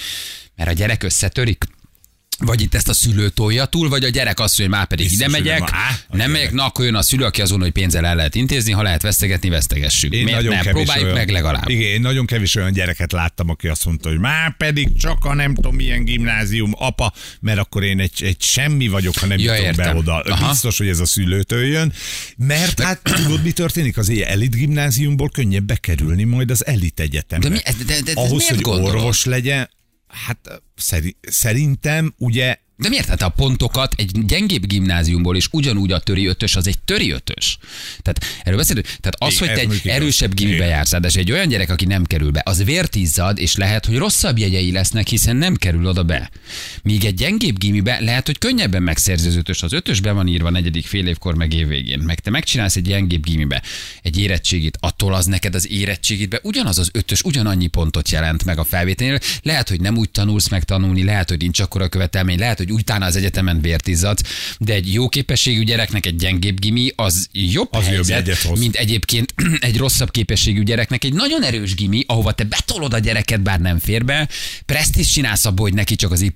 mert 0.57 0.71
a 0.71 0.73
gyerek 0.73 1.03
összetörik. 1.03 1.65
Vagy 2.41 2.61
itt 2.63 2.75
ezt 2.75 2.89
a 2.89 2.93
szülő 2.93 3.29
tolja 3.29 3.65
túl, 3.65 3.89
vagy 3.89 4.05
a 4.05 4.09
gyerek 4.09 4.41
azt 4.41 4.59
mondja, 4.59 4.65
hogy 4.65 4.75
már 4.77 4.87
pedig 4.87 5.09
Biztos, 5.09 5.27
ide 5.27 5.39
megyek, 5.39 5.59
nem. 5.59 5.69
Gyerek. 6.11 6.33
megyek, 6.33 6.53
na 6.53 6.65
akkor 6.65 6.85
jön 6.85 6.95
a 6.95 7.03
szülő, 7.03 7.25
aki 7.25 7.41
azon, 7.43 7.61
hogy 7.61 7.71
pénzzel 7.71 8.07
el 8.07 8.17
lehet 8.17 8.35
intézni, 8.35 8.73
ha 8.73 8.83
lehet 8.83 9.03
vesztegetni, 9.03 9.49
vesztegessük. 9.49 10.13
Én 10.15 10.25
Miért 10.25 10.37
nagyon 10.43 10.55
nem? 10.55 10.63
Próbáljuk 10.75 11.05
olyan, 11.05 11.17
meg 11.17 11.31
legalább. 11.31 11.69
Igen, 11.69 11.83
én 11.91 12.01
nagyon 12.01 12.27
kevés 12.27 12.55
olyan 12.55 12.73
gyereket 12.73 13.13
láttam, 13.13 13.49
aki 13.49 13.69
azt 13.69 13.85
mondta, 13.85 14.09
hogy 14.09 14.19
már 14.19 14.57
pedig 14.57 14.97
csak 14.97 15.25
a 15.25 15.35
nem 15.35 15.55
tudom 15.55 15.75
milyen 15.75 16.05
gimnázium, 16.05 16.73
apa, 16.79 17.13
mert 17.41 17.59
akkor 17.59 17.83
én 17.83 18.01
egy, 18.01 18.23
egy 18.23 18.43
semmi 18.43 18.89
vagyok, 18.89 19.15
ha 19.17 19.27
nem 19.27 19.39
Ja, 19.39 19.55
jutok 19.55 19.75
be 19.75 19.95
oda. 19.95 20.21
Aha. 20.21 20.49
Biztos, 20.51 20.79
hogy 20.79 20.89
ez 20.89 20.99
a 21.01 21.07
szülőtől 21.07 21.65
jön. 21.67 21.93
Mert 22.37 22.81
hát 22.83 23.01
tudod, 23.03 23.43
mi 23.43 23.51
történik? 23.51 23.97
Az 23.97 24.09
ilyen 24.09 24.29
elit 24.29 24.55
gimnáziumból 24.57 25.29
könnyebb 25.31 25.65
bekerülni 25.65 26.25
majd 26.25 26.51
az 26.51 26.67
elit 26.67 27.01
egyetemre. 27.01 27.49
De 27.49 27.55
mi- 27.55 27.63
de- 27.79 27.85
de- 27.95 28.01
de- 28.03 28.13
de 28.13 28.21
Ahhoz, 28.21 28.49
hogy 28.49 28.61
gondolod? 28.61 28.95
orvos 28.95 29.25
legyen, 29.25 29.71
hát 30.27 30.63
szeri, 30.75 31.17
szerintem 31.21 32.15
ugye 32.19 32.57
De 32.79 32.89
miért? 32.89 33.09
Hát 33.09 33.23
a 33.23 33.29
pontokat 33.29 33.95
egy 33.97 34.11
gyengébb 34.27 34.67
gimnáziumból 34.67 35.37
is 35.37 35.49
ugyanúgy 35.51 35.93
a 35.93 35.99
töri 35.99 36.27
ötös, 36.27 36.57
az 36.57 36.67
egy 36.67 36.79
töri 36.79 37.11
ötös. 37.11 37.59
Tehát 38.03 38.43
erről 38.43 38.59
beszélünk. 38.59 38.87
Tehát 38.87 39.15
az, 39.19 39.43
Igen, 39.43 39.67
hogy 39.67 39.81
te 39.83 39.91
egy 39.91 39.97
erősebb 39.97 40.35
gimibe 40.35 40.65
jársz, 40.65 40.91
de 40.91 41.09
egy 41.15 41.33
olyan 41.33 41.49
gyerek, 41.49 41.71
aki 41.71 41.85
nem 41.85 42.05
kerül 42.05 42.31
be, 42.31 42.43
az 42.45 42.65
vértizzad, 42.65 43.39
és 43.39 43.57
lehet, 43.57 43.87
hogy 43.87 43.97
rosszabb 43.97 44.39
jegyei 44.39 44.73
lesznek, 44.73 45.09
hiszen 45.09 45.37
nem 45.37 45.55
kerül 45.55 45.87
oda 45.87 46.03
be. 46.03 46.31
Míg 46.83 47.05
egy 47.05 47.15
gyengébb 47.15 47.59
gimibe 47.59 48.01
lehet, 48.01 48.27
hogy 48.27 48.39
könnyebben 48.39 48.83
megszerzi 48.83 49.29
az 49.29 49.37
ötös. 49.37 49.63
Az 49.63 49.73
ötösben 49.73 50.15
van 50.15 50.27
írva 50.27 50.51
negyedik 50.51 50.87
fél 50.87 51.07
évkor 51.07 51.35
meg 51.35 51.53
évvégén. 51.53 51.99
Meg 51.99 52.21
te 52.21 52.31
megcsinálsz 52.31 52.77
egy 52.77 52.83
gyengébb 52.83 53.25
gimibe 53.25 53.63
egy 54.03 54.19
érettségit, 54.19 54.79
attól 54.81 55.15
az 55.15 55.27
neked 55.27 55.55
az 55.55 55.71
érettségitbe 55.71 56.41
ugyanaz 56.43 56.79
az 56.79 56.91
ötös, 56.93 57.23
ugyanannyi 57.23 57.67
pontot 57.67 58.11
jelent 58.11 58.45
meg 58.45 58.59
a 58.59 58.65
felvételnél. 58.65 59.19
Lehet, 59.43 59.69
hogy 59.69 59.81
nem 59.81 59.97
úgy 59.97 60.11
tanulsz 60.11 60.49
meg 60.49 60.65
tanulni, 60.65 61.05
lehet, 61.05 61.29
hogy 61.29 61.39
nincs 61.39 61.61
akkora 61.61 61.89
követelmény, 61.89 62.39
lehet, 62.39 62.59
hogy 62.59 62.68
utána 62.71 63.05
az 63.07 63.17
egyetemen 63.17 63.61
vértizzadsz, 63.61 64.23
de 64.59 64.73
egy 64.75 64.93
jó 64.93 65.09
képességű 65.09 65.63
gyereknek 65.63 66.07
egy 66.07 66.17
gyengébb 66.17 66.61
gimi 66.61 66.93
az 66.97 67.29
jobb 67.33 67.69
Az 67.71 67.85
jobb 67.85 68.09
helyzet, 68.09 68.43
hoz. 68.43 68.59
mint 68.59 68.75
egyébként 68.77 69.35
egy 69.61 69.77
rosszabb 69.77 70.11
képességű 70.11 70.63
gyereknek 70.63 71.05
egy 71.05 71.13
nagyon 71.13 71.43
erős 71.43 71.75
gimi, 71.75 72.05
ahova 72.07 72.33
te 72.33 72.45
betolod 72.45 72.95
a 72.95 72.99
gyereket, 72.99 73.41
bár 73.43 73.61
nem 73.61 73.79
fér 73.79 74.05
be, 74.05 74.29
presztis 74.67 75.07
csinálsz 75.13 75.45
abból, 75.45 75.67
hogy 75.67 75.75
neki 75.75 75.97
csak 75.97 76.13
az 76.13 76.21
Y 76.23 76.31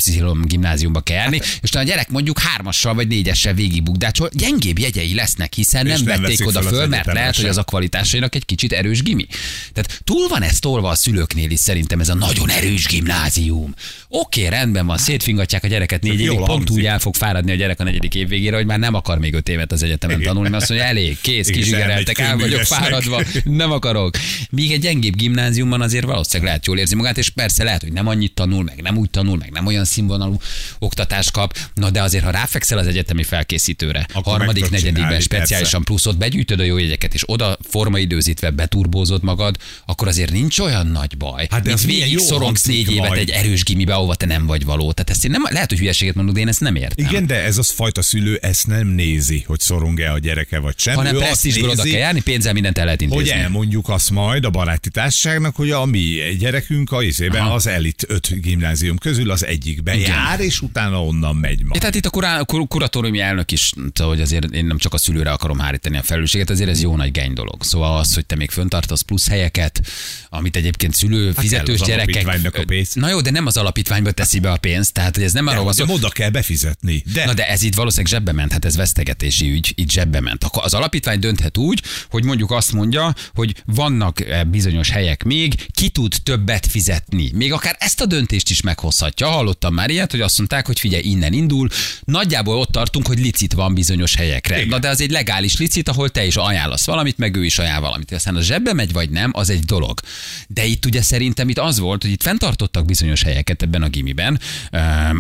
gimnáziumba 0.45 1.01
kell 1.01 1.17
járni, 1.17 1.39
Hát- 1.39 1.59
és 1.63 1.75
a 1.75 1.83
gyerek 1.83 2.09
mondjuk 2.11 2.39
hármassal 2.39 2.95
vagy 2.95 3.09
négyessel 3.09 3.55
végigbukdácsol, 3.55 4.31
gyengébb 4.33 4.79
jegyei 4.79 5.15
lesznek, 5.15 5.53
hiszen 5.55 5.87
És 5.87 5.93
nem, 5.93 6.05
nem 6.05 6.21
vették 6.21 6.47
oda 6.47 6.63
föl, 6.63 6.87
mert 6.87 7.07
lehet, 7.07 7.37
hogy 7.37 7.45
az 7.47 7.57
a 7.57 7.63
kvalitásainak 7.63 8.35
egy 8.35 8.45
kicsit 8.45 8.73
erős 8.73 9.03
gimi. 9.03 9.27
Tehát 9.73 10.01
túl 10.05 10.29
van 10.29 10.43
ez 10.43 10.59
tolva 10.59 10.89
a 10.89 10.95
szülőknél 10.95 11.51
is 11.51 11.61
szerintem 11.61 12.01
ez 12.01 12.09
a 12.09 12.15
nagyon 12.15 12.49
erős 12.51 12.87
gimnázium. 12.87 13.75
Oké, 14.09 14.47
rendben 14.47 14.87
van, 14.87 14.99
szétfingatják 14.99 15.65
a 15.65 15.67
gyereket 15.67 16.03
négy 16.03 16.21
évig 16.23 16.37
Jól 16.37 16.47
pont 16.47 16.59
hangzik. 16.59 16.77
úgy 16.77 16.85
el 16.85 16.99
fog 16.99 17.15
fáradni 17.15 17.53
a 17.53 17.55
gyerek 17.55 17.81
a 17.81 17.85
negyedik 17.85 18.15
év 18.15 18.29
végére, 18.29 18.57
hogy 18.57 18.67
már 18.67 18.79
nem 18.79 18.95
akar 18.95 19.19
még 19.19 19.35
öt 19.35 19.49
évet 19.49 19.73
az 19.73 19.83
egyetemen 19.83 20.17
Igen. 20.17 20.29
tanulni, 20.29 20.49
mert 20.49 20.63
azt 20.63 20.71
mondja, 20.71 20.89
elég, 20.89 21.19
kész, 21.21 21.49
kizsigereltek, 21.49 22.19
el 22.19 22.37
vagyok 22.37 22.61
fáradva, 22.61 23.23
nem 23.45 23.73
akarok. 23.73 24.17
Míg 24.51 24.73
egy 24.73 24.81
gyengébb 24.81 25.17
gimnáziumban 25.17 25.81
azért 25.81 26.05
valószínűleg 26.05 26.47
lehet 26.47 26.67
jól 26.67 26.79
érzi 26.79 26.95
magát, 26.95 27.19
és 27.19 27.29
persze 27.29 27.65
lehet, 27.65 27.83
hogy 27.83 27.93
nem 27.93 28.07
annyit 28.07 28.35
tanul, 28.35 28.65
meg 28.65 28.83
nem 28.83 28.97
úgy 28.97 29.11
tanul, 29.11 29.37
meg 29.37 29.51
nem 29.51 29.67
olyan 29.67 29.85
színvonalú 29.85 30.37
oktatást 30.79 31.31
kap. 31.31 31.59
Na 31.75 31.91
de 31.91 32.03
azért, 32.03 32.25
ha 32.25 32.31
ráfekszel 32.31 32.79
az 32.79 32.87
egyetemi 32.87 33.23
felkészítőre, 33.23 34.07
Akkor 34.13 34.37
harmadik, 34.37 34.71
negyedikben 34.71 35.21
speciálisan 35.21 35.85
pluszot 35.85 36.19
begyűjtöd 36.19 36.61
a 36.61 36.63
jó 36.63 36.79
jegyeket, 36.79 37.15
és 37.15 37.23
oda 37.27 37.59
formaidőzítve 37.69 38.51
beturbózod 38.51 39.23
magad, 39.23 39.57
akkor 39.87 40.09
azért 40.09 40.33
nincs 40.33 40.59
olyan 40.59 40.87
nagy 40.87 41.17
baj. 41.17 41.47
Hát 41.51 41.63
de 41.63 41.69
mint 41.69 41.85
végig 41.85 42.19
szorongsz 42.19 42.65
négy 42.65 42.93
évet 42.93 43.17
egy 43.17 43.31
erős 43.31 43.65
gimibe, 43.65 43.95
ahova 43.95 44.15
te 44.15 44.27
nem 44.27 44.47
vagy 44.47 44.65
való. 44.65 44.93
Tehát 44.93 45.11
ezt 45.11 45.25
én 45.25 45.31
nem, 45.31 45.43
lehet, 45.51 45.69
hogy 45.69 45.79
hülyeséget 46.13 46.15
mondok, 46.15 46.35
de 46.35 46.41
én 46.41 46.49
ezt 46.49 46.61
nem 46.61 46.75
értem. 46.75 47.07
Igen, 47.07 47.27
de 47.27 47.45
ez 47.45 47.59
az 47.59 47.71
fajta 47.71 48.03
szülő 48.03 48.39
ezt 48.43 48.67
nem 48.67 48.87
nézi, 48.87 49.45
hogy 49.47 49.61
szorong-e 49.61 50.13
a 50.13 50.19
gyereke 50.19 50.59
vagy 50.59 50.79
sem. 50.79 50.95
hanem 50.95 51.17
presztízsből 51.17 51.71
oda 51.71 51.83
kell 51.83 51.93
járni, 51.93 52.21
pénzzel 52.21 52.53
mindent 52.53 52.79
el 52.79 52.85
lehet 52.85 53.01
hogy 53.01 53.11
intézni. 53.11 53.39
elmondjuk 53.39 53.89
azt 53.89 54.11
majd 54.11 54.45
a 54.45 54.51
baráti 54.51 54.91
társaságnak, 54.91 55.57
hogy 55.57 55.71
a 55.71 55.85
mi 55.85 56.19
gyerekünk 56.39 56.93
a 56.93 57.03
izében 57.03 57.47
az 57.47 57.67
elit 57.67 58.05
öt 58.09 58.41
gimnázium 58.41 58.99
közül 58.99 59.31
az 59.31 59.47
egyikbe 59.47 59.95
Igen. 59.95 60.09
jár, 60.09 60.41
és 60.41 60.61
utána 60.61 61.05
onnan 61.05 61.37
megy 61.37 61.63
ma. 61.63 61.71
Ja, 61.73 61.81
tehát 61.81 61.95
itt 61.95 62.07
a 62.07 62.11
kurá, 62.11 62.41
kur, 62.43 62.69
kuratóriumi 62.69 63.21
elnök 63.21 63.53
is, 63.53 63.73
hogy 63.99 64.21
azért 64.21 64.55
én 64.55 64.67
nem 64.67 64.79
csak 64.79 64.95
a 64.95 64.99
szülőre 64.99 65.31
akarom 65.31 65.59
hárítani 65.59 65.97
a 65.97 66.03
felelősséget, 66.03 66.51
azért 66.51 66.71
ez 66.71 66.83
jó 66.83 66.97
nagy 66.97 67.11
geny 67.11 67.33
dolog. 67.33 67.65
Szóval 67.65 67.99
az, 67.99 68.15
hogy 68.15 68.27
te 68.27 68.37
még 68.37 68.51
föntartasz 68.51 69.01
plusz 69.01 69.29
helyeket, 69.29 69.81
amit 70.29 70.57
egyébként 70.57 70.95
szülő, 70.95 71.33
fizetős 71.33 71.81
kell 71.81 71.99
az 71.99 72.07
gyerekek. 72.13 72.95
Na 72.95 73.09
jó, 73.09 73.21
de 73.21 73.31
nem 73.31 73.47
az 73.47 73.57
alapítványba 73.57 74.11
teszi 74.11 74.39
be 74.39 74.51
a 74.51 74.57
pénzt, 74.57 74.93
tehát 74.93 75.15
hogy 75.15 75.25
ez 75.25 75.33
nem 75.33 75.47
arról 75.47 75.65
van 75.65 75.73
szó. 75.73 75.85
De 76.03 76.07
oda 76.07 76.15
kell 76.15 76.31
befizetni. 76.31 77.03
De 77.13 77.25
Na 77.25 77.35
de 77.35 77.49
ez 77.49 77.63
itt 77.63 77.75
valószínűleg 77.75 78.13
zsebbe 78.13 78.33
ment, 78.33 78.53
hát 78.53 78.65
ez 78.65 78.77
vesztegetési 78.77 79.51
ügy, 79.51 79.73
itt 79.75 79.91
zsebbe 79.91 80.21
ment. 80.21 80.45
Akkor 80.45 80.65
az 80.65 80.75
alapítvány 80.75 81.19
dönthet 81.19 81.59
úgy, 81.59 81.83
hogy 82.11 82.25
mondjuk 82.25 82.51
azt 82.51 82.73
mondja, 82.73 83.15
hogy 83.35 83.63
vannak 83.67 84.21
eh, 84.21 84.45
bizonyos 84.45 84.91
helyek 84.91 85.23
még, 85.25 85.67
ki 85.73 85.89
tud 85.89 86.15
többet 86.23 86.67
fizetni. 86.67 87.31
Még 87.35 87.53
akár 87.53 87.77
ezt 87.79 88.01
a 88.01 88.07
döntést 88.07 88.51
is 88.51 88.61
meghozhatja. 88.61 89.29
Hallottam 89.29 89.75
már 89.75 89.91
ilyet, 89.91 90.11
hogy 90.11 90.21
azt 90.21 90.39
mondták, 90.39 90.67
hogy 90.67 90.79
figyelj, 90.79 91.03
innen 91.03 91.33
indul. 91.33 91.69
Nagyjából 92.05 92.59
ott 92.59 92.71
tartunk, 92.71 93.07
hogy 93.07 93.19
licit 93.19 93.53
van 93.53 93.75
bizonyos 93.75 94.15
helyekre. 94.15 94.57
Igen. 94.57 94.69
Na 94.69 94.79
de 94.79 94.89
az 94.89 95.01
egy 95.01 95.11
legális 95.11 95.57
licit, 95.57 95.89
ahol 95.89 96.09
te 96.09 96.25
is 96.27 96.37
ajánlasz 96.37 96.87
valamit, 96.87 97.19
meg 97.19 97.37
ő 97.37 97.45
is 97.45 97.59
ajánl 97.59 97.81
valamit. 97.81 98.13
Aztán 98.13 98.37
a 98.37 98.41
zsebbe 98.41 98.73
megy 98.73 98.93
vagy 98.93 99.11
nem, 99.11 99.31
az 99.35 99.51
egy 99.51 99.65
dolog. 99.65 100.01
De 100.49 100.65
itt 100.65 100.87
ugye 100.87 101.03
szerintem 101.03 101.49
itt 101.49 101.59
az 101.59 101.79
volt, 101.79 102.03
hogy 102.03 102.11
itt 102.11 102.23
fenntartottak 102.23 102.85
bizonyos 102.85 103.23
helyeket 103.23 103.63
ebben 103.63 103.83
a 103.83 103.89
gimiben, 103.89 104.41
Ehm, 104.73 105.17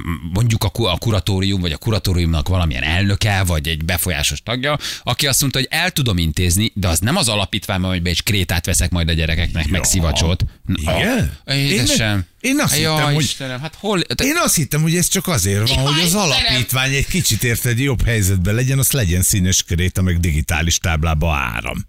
mondjuk 0.63 0.87
a, 0.89 0.93
a 0.93 0.99
kuratórium, 0.99 1.61
vagy 1.61 1.73
a 1.73 1.77
kuratóriumnak 1.77 2.49
valamilyen 2.49 2.83
elnöke, 2.83 3.43
vagy 3.47 3.69
egy 3.69 3.85
befolyásos 3.85 4.43
tagja, 4.43 4.79
aki 5.03 5.27
azt 5.27 5.41
mondta, 5.41 5.59
hogy 5.59 5.69
el 5.71 5.91
tudom 5.91 6.19
intézni, 6.19 6.73
de 6.75 6.89
az 6.89 6.99
nem 6.99 7.17
az 7.17 7.29
alapítványban, 7.29 7.91
hogy 7.91 8.03
be 8.03 8.11
egy 8.11 8.23
krétát 8.23 8.67
veszek 8.67 8.91
majd 8.91 9.09
a 9.09 9.13
gyerekeknek, 9.13 9.69
meg 9.69 9.81
Ja. 9.81 9.87
szivacsot. 9.89 10.45
Igen? 10.75 11.37
Ah, 11.45 11.57
Édesem. 11.57 12.27
Én- 12.41 12.51
én 12.53 12.61
azt 12.61 12.79
Jaj, 12.79 12.95
hittem, 12.97 13.15
hogy- 13.15 13.23
Istenem, 13.25 13.61
hát 13.61 13.75
hol... 13.79 14.01
Én 14.01 14.37
azt 14.45 14.55
hittem, 14.55 14.83
hogy 14.83 14.97
ez 14.97 15.09
csak 15.09 15.27
azért 15.29 15.69
van, 15.69 15.77
Jaj, 15.79 15.85
hogy 15.85 16.01
az 16.01 16.07
Istenem! 16.07 16.25
alapítvány 16.31 16.95
egy 16.95 17.07
kicsit 17.07 17.45
érted 17.45 17.79
jobb 17.79 18.05
helyzetben 18.05 18.55
legyen, 18.55 18.79
az 18.79 18.91
legyen 18.91 19.23
színes 19.23 19.63
kréta, 19.63 20.03
meg 20.03 20.21
digitális 20.21 20.79
táblába 20.79 21.35
áram. 21.35 21.87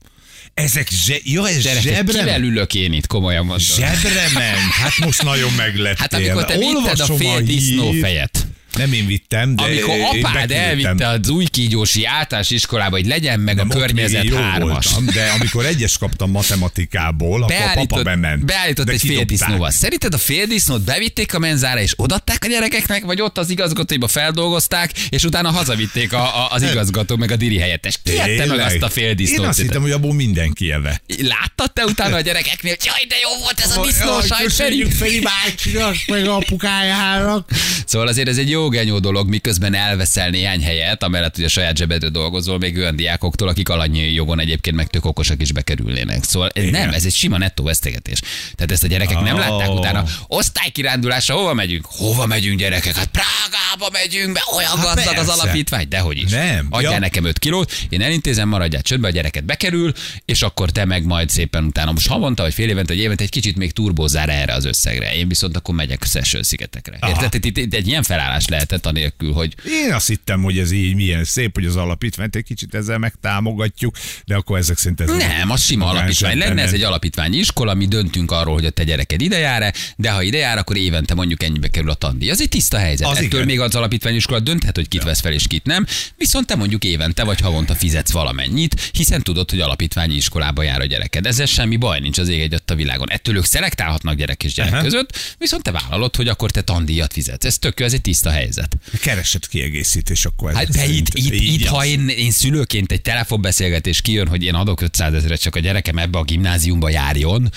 Ezek 0.53 0.87
zse... 0.89 1.15
Ja, 1.23 1.49
ez 1.49 1.61
Gyerekek, 1.61 1.93
zsebre 1.93 2.11
kivel 2.19 2.39
ment? 2.39 2.51
ülök 2.51 2.73
én 2.73 2.93
itt, 2.93 3.07
komolyan 3.07 3.45
mondom. 3.45 3.65
Zsebre 3.67 4.29
ment. 4.33 4.57
Hát 4.71 4.97
most 4.97 5.23
nagyon 5.23 5.51
meglettél. 5.53 5.95
Hát 5.99 6.13
amikor 6.13 6.45
te 6.45 6.57
vitted 6.57 6.75
a 6.75 6.77
Olvasom 6.79 7.17
fél 7.17 7.29
hírt. 7.31 7.43
disznófejet. 7.45 8.47
Nem 8.77 8.93
én 8.93 9.05
vittem, 9.05 9.55
de 9.55 9.63
Amikor 9.63 9.95
én 9.95 10.03
apád 10.03 10.33
beküldtem. 10.47 10.57
elvitte 10.57 11.07
az 11.07 11.29
új 11.29 11.45
kígyósi 11.45 12.05
általános 12.05 12.49
iskolába, 12.49 12.95
hogy 12.95 13.05
legyen 13.05 13.39
meg 13.39 13.55
Nem, 13.55 13.69
a 13.69 13.73
környezet 13.73 14.23
én 14.23 14.33
hármas. 14.35 14.85
voltam, 14.85 15.05
de 15.13 15.29
amikor 15.39 15.65
egyes 15.65 15.97
kaptam 15.97 16.31
matematikából, 16.31 17.43
akkor 17.43 17.55
a 17.55 17.57
papa 17.57 17.71
Beállított, 17.73 18.03
bement. 18.03 18.45
beállított 18.45 18.85
De 18.85 18.91
egy 18.91 18.99
fél 19.01 19.23
disznóval. 19.23 19.71
Szerinted 19.71 20.13
a 20.13 20.17
fél 20.17 20.45
disznót 20.45 20.81
bevitték 20.81 21.33
a 21.33 21.39
menzára 21.39 21.81
és 21.81 21.93
odatták 21.97 22.43
a 22.45 22.47
gyerekeknek, 22.47 23.03
vagy 23.03 23.21
ott 23.21 23.37
az 23.37 23.49
igazgatóiba 23.49 24.07
feldolgozták, 24.07 24.91
és 25.09 25.23
utána 25.23 25.51
hazavitték 25.51 26.13
a, 26.13 26.21
a, 26.45 26.51
az 26.51 26.61
igazgató 26.71 27.15
meg 27.15 27.31
a 27.31 27.35
diri 27.35 27.57
helyettes. 27.57 27.99
Ki 28.03 28.11
meg 28.47 28.59
azt 28.59 28.81
a 28.81 28.89
fél 28.89 29.13
disznót? 29.13 29.39
Én 29.39 29.45
azt 29.45 29.59
hittem, 29.59 29.81
hogy 29.81 29.91
abból 29.91 30.13
mindenki 30.13 30.71
eve. 30.71 31.01
Láttad 31.21 31.73
te 31.73 31.85
utána 31.85 32.15
a 32.15 32.21
gyerekeknél, 32.21 32.75
hogy 32.79 32.85
jaj, 32.85 33.05
de 33.07 33.15
jó 33.23 33.39
volt 33.43 33.59
ez 33.59 33.77
a 33.77 33.81
disznó 33.85 34.21
sajt, 34.21 34.43
köszönjük 34.43 34.91
Feri. 34.91 35.19
Bácsinak, 35.19 35.95
meg 36.07 36.27
apukájának. 36.27 37.49
Szóval 37.85 38.07
azért 38.07 38.27
ez 38.27 38.37
egy 38.37 38.49
jó 38.49 38.62
genyó 38.69 38.99
dolog, 38.99 39.29
miközben 39.29 39.73
elveszel 39.73 40.29
néhány 40.29 40.63
helyet, 40.63 41.03
amellett, 41.03 41.35
hogy 41.35 41.43
a 41.43 41.47
saját 41.47 41.77
zsebedre 41.77 42.09
dolgozol, 42.09 42.57
még 42.57 42.77
olyan 42.77 42.95
diákoktól, 42.95 43.47
akik 43.47 43.69
alanyi 43.69 44.13
jogon 44.13 44.39
egyébként 44.39 44.75
meg 44.75 44.87
tök 44.87 45.05
okosak 45.05 45.41
is 45.41 45.51
bekerülnének. 45.51 46.23
Szóval 46.23 46.49
ez 46.53 46.69
nem, 46.69 46.89
ez 46.89 47.05
egy 47.05 47.13
sima 47.13 47.37
nettó 47.37 47.63
vesztegetés. 47.63 48.19
Tehát 48.55 48.71
ezt 48.71 48.83
a 48.83 48.87
gyerekek 48.87 49.19
nem 49.21 49.35
Ó. 49.35 49.37
látták 49.37 49.69
utána. 49.69 50.03
Osztálykirándulásra 50.27 51.35
hova 51.35 51.53
megyünk? 51.53 51.85
Hova 51.89 52.25
megyünk 52.25 52.59
gyerekek? 52.59 52.95
Hát 52.95 53.09
Prágába 53.11 53.89
megyünk 53.91 54.33
be, 54.33 54.41
olyan 54.55 54.77
Hát 54.77 54.83
gazdag 54.95 55.17
az 55.17 55.25
persze. 55.25 55.41
alapítvány, 55.41 55.87
dehogy 55.89 56.17
is. 56.17 56.31
Nem. 56.31 56.67
Adjál 56.69 56.91
Ja. 56.91 56.99
nekem 56.99 57.25
5 57.25 57.39
kilót, 57.39 57.71
én 57.89 58.01
elintézem, 58.01 58.47
maradjál 58.49 58.81
csöndbe, 58.81 59.07
a 59.07 59.11
gyereket 59.11 59.43
bekerül, 59.43 59.93
és 60.25 60.41
akkor 60.41 60.69
te 60.69 60.85
meg 60.85 61.05
majd 61.05 61.29
szépen 61.29 61.63
utána 61.63 61.91
most 61.91 62.07
havonta, 62.07 62.43
vagy 62.43 62.53
fél 62.53 62.69
évente, 62.69 62.93
vagy 62.93 63.01
évente 63.03 63.23
egy 63.23 63.29
kicsit 63.29 63.57
még 63.57 63.71
turbózzál 63.71 64.29
erre 64.29 64.53
az 64.53 64.65
összegre. 64.65 65.15
Én 65.15 65.27
viszont 65.27 65.55
akkor 65.57 65.75
megyek 65.75 66.03
Seychelles 66.03 66.47
szigetekre. 66.47 66.97
Érted? 67.07 67.33
Itt, 67.33 67.45
itt, 67.45 67.57
itt 67.57 67.73
egy 67.73 67.87
ilyen 67.87 68.03
felállás 68.03 68.45
lehetett 68.53 68.85
anélkül, 68.85 69.31
hogy 69.33 69.55
Én 69.85 69.93
azt 69.93 70.07
hittem, 70.07 70.43
hogy 70.43 70.57
ez 70.57 70.71
így 70.71 70.95
milyen 70.95 71.23
szép, 71.23 71.53
hogy 71.53 71.65
az 71.65 71.75
alapítványt 71.75 72.35
egy 72.35 72.43
kicsit 72.43 72.75
ezzel 72.75 72.97
megtámogatjuk, 72.97 73.95
de 74.25 74.35
akkor 74.35 74.57
ezek 74.57 74.77
szerint 74.77 75.01
ez 75.01 75.09
nem, 75.09 75.51
az 75.51 75.63
sima 75.63 75.89
alapítvány 75.89 76.37
lenne, 76.37 76.61
ez 76.61 76.73
egy 76.73 76.81
alapítványi 76.81 77.37
iskola, 77.37 77.73
mi 77.73 77.85
döntünk 77.85 78.31
arról, 78.31 78.53
hogy 78.53 78.65
a 78.65 78.69
te 78.69 78.83
gyereked 78.83 79.21
ide 79.21 79.37
jár 79.37 79.73
de 79.97 80.11
ha 80.11 80.21
ide 80.21 80.37
jár, 80.37 80.57
akkor 80.57 80.77
évente 80.77 81.13
mondjuk 81.13 81.43
ennyibe 81.43 81.67
kerül 81.67 81.89
a 81.89 81.93
tandíj. 81.93 82.29
Az 82.29 82.41
egy 82.41 82.49
tiszta 82.49 82.77
helyzet. 82.77 83.07
Az 83.07 83.15
Ettől 83.15 83.27
igen. 83.27 83.45
még 83.45 83.59
az 83.59 83.75
alapítványi 83.75 84.15
iskola 84.15 84.39
dönthet, 84.39 84.75
hogy 84.75 84.87
kit 84.87 85.03
vesz 85.03 85.19
fel 85.19 85.33
és 85.33 85.47
kit 85.47 85.65
nem, 85.65 85.85
viszont 86.17 86.47
te 86.47 86.55
mondjuk 86.55 86.83
évente 86.83 87.23
vagy 87.23 87.39
havonta 87.39 87.75
fizetsz 87.75 88.11
valamennyit, 88.11 88.89
hiszen 88.91 89.21
tudod, 89.21 89.49
hogy 89.49 89.59
alapítványi 89.59 90.15
iskolába 90.15 90.63
jár 90.63 90.81
a 90.81 90.85
gyereked. 90.85 91.25
Ezzel 91.25 91.45
semmi 91.45 91.75
baj 91.75 91.99
nincs 91.99 92.17
az 92.17 92.29
ég 92.29 92.41
egy 92.41 92.61
a 92.65 92.75
világon. 92.75 93.09
Ettől 93.09 93.35
ők 93.35 93.45
szelektálhatnak 93.45 94.15
gyerek 94.15 94.43
és 94.43 94.53
gyerek 94.53 94.73
Aha. 94.73 94.81
között, 94.81 95.35
viszont 95.37 95.63
te 95.63 95.71
vállalod, 95.71 96.15
hogy 96.15 96.27
akkor 96.27 96.51
te 96.51 96.61
tandíjat 96.61 97.13
fizetsz. 97.13 97.45
Ez 97.45 97.57
tök 97.57 97.79
jó, 97.79 97.85
ez 97.85 97.93
egy 97.93 98.01
tiszta 98.01 98.29
helyzet. 98.43 98.77
Keresett 99.01 99.47
kiegészítés 99.47 100.25
akkor 100.25 100.53
Hát 100.53 100.69
de 100.69 100.85
itt, 100.85 101.13
itt, 101.13 101.33
itt 101.33 101.65
ha 101.65 101.85
én, 101.85 102.07
én 102.07 102.31
szülőként 102.31 102.91
egy 102.91 103.01
telefonbeszélgetés 103.01 104.01
kijön, 104.01 104.27
hogy 104.27 104.43
én 104.43 104.53
adok 104.53 104.81
500 104.81 105.13
ezeret, 105.13 105.41
csak 105.41 105.55
a 105.55 105.59
gyerekem 105.59 105.97
ebbe 105.97 106.17
a 106.17 106.23
gimnáziumba 106.23 106.89
járjon, 106.89 107.51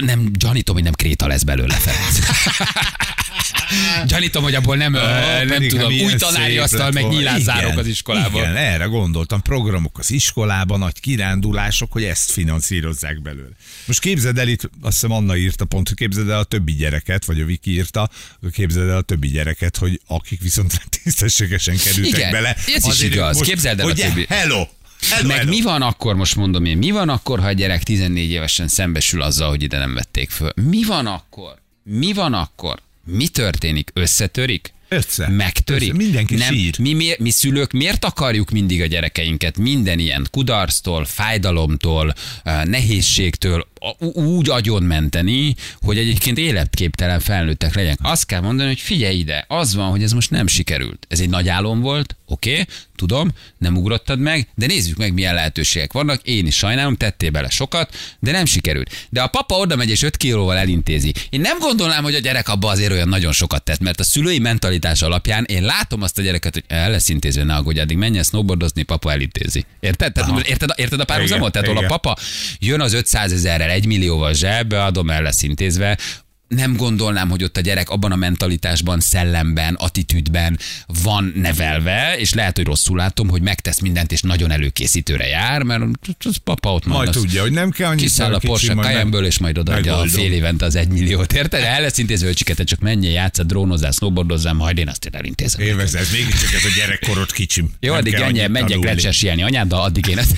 nem, 0.00 0.30
gyanítom, 0.32 0.74
hogy 0.74 0.84
nem 0.84 0.92
Kréta 0.92 1.26
lesz 1.26 1.42
belőle, 1.42 1.74
Ferenc. 1.74 2.18
gyanítom, 4.06 4.42
hogy 4.42 4.54
abból 4.54 4.76
nem, 4.76 4.94
ö, 4.94 5.44
nem 5.44 5.68
tudom, 5.68 5.92
új 5.92 6.14
tanári 6.14 6.58
asztal, 6.58 6.90
meg 6.90 7.12
Igen, 7.12 7.78
az 7.78 7.86
iskolában. 7.86 8.42
Igen, 8.42 8.56
erre 8.56 8.84
gondoltam. 8.84 9.42
Programok 9.42 9.98
az 9.98 10.10
iskolában, 10.10 10.78
nagy 10.78 11.00
kirándulások, 11.00 11.92
hogy 11.92 12.04
ezt 12.04 12.30
finanszírozzák 12.30 13.22
belőle. 13.22 13.54
Most 13.84 14.00
képzeld 14.00 14.38
el 14.38 14.48
itt, 14.48 14.62
azt 14.80 14.92
hiszem 15.00 15.10
Anna 15.10 15.36
írta 15.36 15.64
pont, 15.64 15.88
hogy 15.88 15.96
képzeld 15.96 16.28
el 16.30 16.38
a 16.38 16.44
többi 16.44 16.72
gyereket, 16.74 17.24
vagy 17.24 17.40
a 17.40 17.44
Viki 17.44 17.70
írta, 17.70 18.10
képzeld 18.52 18.88
el 18.88 18.96
a 18.96 19.02
többi 19.02 19.28
gyereket, 19.28 19.76
hogy 19.76 20.00
akik 20.06 20.40
viszont 20.40 20.80
tisztességesen 21.02 21.76
kerültek 21.76 22.18
Igen, 22.18 22.30
bele. 22.30 22.56
ez 22.74 22.86
is 22.86 23.02
igaz. 23.02 23.36
most- 23.36 23.48
Képzeld 23.50 23.80
el 23.80 23.88
a 23.88 23.92
többi- 23.92 24.26
Hello! 24.28 24.66
Hello 25.10 25.28
Meg 25.28 25.48
mi 25.48 25.60
van 25.60 25.82
akkor, 25.82 26.14
most 26.14 26.36
mondom 26.36 26.64
én, 26.64 26.78
mi 26.78 26.90
van 26.90 27.08
akkor, 27.08 27.40
ha 27.40 27.46
a 27.46 27.52
gyerek 27.52 27.82
14 27.82 28.30
évesen 28.30 28.68
szembesül 28.68 29.22
azzal, 29.22 29.48
hogy 29.48 29.62
ide 29.62 29.78
nem 29.78 29.94
vették 29.94 30.30
föl? 30.30 30.50
Mi 30.54 30.84
van 30.84 31.06
akkor? 31.06 31.58
Mi 31.82 32.12
van 32.12 32.34
akkor? 32.34 32.78
Mi 33.04 33.28
történik? 33.28 33.90
Összetörik? 33.94 34.72
Össze. 34.88 35.28
Megtörik? 35.28 35.88
Össze. 35.88 36.02
Mindenki 36.02 36.34
nem, 36.34 36.54
sír. 36.54 36.78
Mi, 36.78 36.92
mi, 36.92 37.14
mi 37.18 37.30
szülők 37.30 37.72
miért 37.72 38.04
akarjuk 38.04 38.50
mindig 38.50 38.82
a 38.82 38.86
gyerekeinket 38.86 39.58
minden 39.58 39.98
ilyen 39.98 40.26
kudarctól, 40.30 41.04
fájdalomtól, 41.04 42.14
eh, 42.42 42.64
nehézségtől 42.64 43.66
úgy 44.12 44.50
agyon 44.50 44.82
menteni, 44.82 45.54
hogy 45.80 45.98
egyébként 45.98 46.38
életképtelen 46.38 47.20
felnőttek 47.20 47.74
legyenek. 47.74 47.98
Azt 48.02 48.26
kell 48.26 48.40
mondani, 48.40 48.68
hogy 48.68 48.80
figyelj 48.80 49.16
ide, 49.18 49.44
az 49.48 49.74
van, 49.74 49.90
hogy 49.90 50.02
ez 50.02 50.12
most 50.12 50.30
nem 50.30 50.46
sikerült. 50.46 51.06
Ez 51.08 51.20
egy 51.20 51.28
nagy 51.28 51.48
álom 51.48 51.80
volt, 51.80 52.16
oké, 52.26 52.52
okay, 52.52 52.64
tudom, 52.96 53.30
nem 53.58 53.76
ugrottad 53.76 54.18
meg, 54.18 54.48
de 54.54 54.66
nézzük 54.66 54.96
meg, 54.96 55.12
milyen 55.12 55.34
lehetőségek 55.34 55.92
vannak. 55.92 56.22
Én 56.22 56.46
is 56.46 56.56
sajnálom, 56.56 56.96
tettél 56.96 57.30
bele 57.30 57.48
sokat, 57.48 57.96
de 58.18 58.30
nem 58.30 58.44
sikerült. 58.44 59.06
De 59.10 59.22
a 59.22 59.26
papa 59.26 59.56
oda 59.56 59.76
megy 59.76 59.90
és 59.90 60.02
5 60.02 60.16
kilóval 60.16 60.56
elintézi. 60.56 61.12
Én 61.30 61.40
nem 61.40 61.58
gondolnám, 61.58 62.02
hogy 62.02 62.14
a 62.14 62.18
gyerek 62.18 62.48
abba 62.48 62.68
azért 62.68 62.92
olyan 62.92 63.08
nagyon 63.08 63.32
sokat 63.32 63.62
tett, 63.62 63.80
mert 63.80 64.00
a 64.00 64.04
szülői 64.04 64.38
mentalitás 64.38 64.75
alapján 64.84 65.44
én 65.44 65.62
látom 65.62 66.02
azt 66.02 66.18
a 66.18 66.22
gyereket, 66.22 66.54
hogy 66.54 66.64
el 66.66 66.90
lesz 66.90 67.08
intézve, 67.08 67.44
ne 67.44 67.54
aggódj, 67.54 67.80
addig 67.80 67.96
menjen 67.96 68.22
snowboardozni, 68.22 68.82
papa 68.82 69.12
elintézi. 69.12 69.64
Érted? 69.80 70.12
Tehát, 70.12 70.46
érted, 70.46 70.70
érted 70.76 71.00
a 71.00 71.04
párhuzamot? 71.04 71.52
Tehát 71.52 71.68
hol 71.68 71.76
a 71.76 71.86
papa 71.86 72.16
jön 72.58 72.80
az 72.80 72.92
500 72.92 73.32
ezerrel, 73.32 73.70
1 73.70 73.86
millióval 73.86 74.32
zsebbe, 74.32 74.84
adom, 74.84 75.10
el 75.10 75.22
lesz 75.22 75.42
intézve, 75.42 75.98
nem 76.48 76.76
gondolnám, 76.76 77.30
hogy 77.30 77.44
ott 77.44 77.56
a 77.56 77.60
gyerek 77.60 77.90
abban 77.90 78.12
a 78.12 78.16
mentalitásban, 78.16 79.00
szellemben, 79.00 79.74
attitűdben 79.74 80.58
van 81.02 81.32
nevelve, 81.36 82.18
és 82.18 82.34
lehet, 82.34 82.56
hogy 82.56 82.66
rosszul 82.66 82.96
látom, 82.96 83.28
hogy 83.28 83.42
megtesz 83.42 83.80
mindent, 83.80 84.12
és 84.12 84.20
nagyon 84.20 84.50
előkészítőre 84.50 85.26
jár, 85.26 85.62
mert 85.62 85.82
az 86.24 86.36
papa 86.36 86.72
ott 86.72 86.86
Majd 86.86 87.08
az 87.08 87.14
tudja, 87.14 87.42
hogy 87.42 87.52
nem 87.52 87.70
kell 87.70 87.88
annyit. 87.88 88.02
Kiszáll 88.02 88.34
a 88.34 88.38
Porsche 88.38 88.74
Cayenne-ből, 88.74 89.26
és 89.26 89.38
majd 89.38 89.58
odaadja 89.58 89.96
a 89.96 90.06
fél 90.06 90.32
évente 90.32 90.64
az 90.64 90.74
egy 90.74 90.88
milliót, 90.88 91.32
érted? 91.32 91.62
El 91.62 91.80
lesz 91.80 91.98
intézve, 91.98 92.26
hogy 92.26 92.54
te 92.56 92.64
csak 92.64 92.78
menjél, 92.78 93.12
játsz, 93.12 93.40
drónozzál, 93.44 93.90
snowboardozzál, 93.90 94.52
majd 94.52 94.78
én 94.78 94.88
azt 94.88 95.04
én 95.04 95.14
elintézem. 95.14 95.60
Élvezd, 95.60 95.94
ez 95.94 96.10
mégiscsak 96.12 96.52
ez 96.52 96.64
a 96.64 96.74
gyerekkorod 96.76 97.32
kicsim. 97.32 97.70
Jó, 97.80 97.90
Nem 97.90 98.00
addig 98.00 98.14
ennyi, 98.14 98.38
menjek 98.38 98.68
tanulni. 98.68 98.86
lecsersélni 98.86 99.42
anyáddal, 99.42 99.80
addig 99.80 100.06
én 100.06 100.18
ezt. 100.18 100.36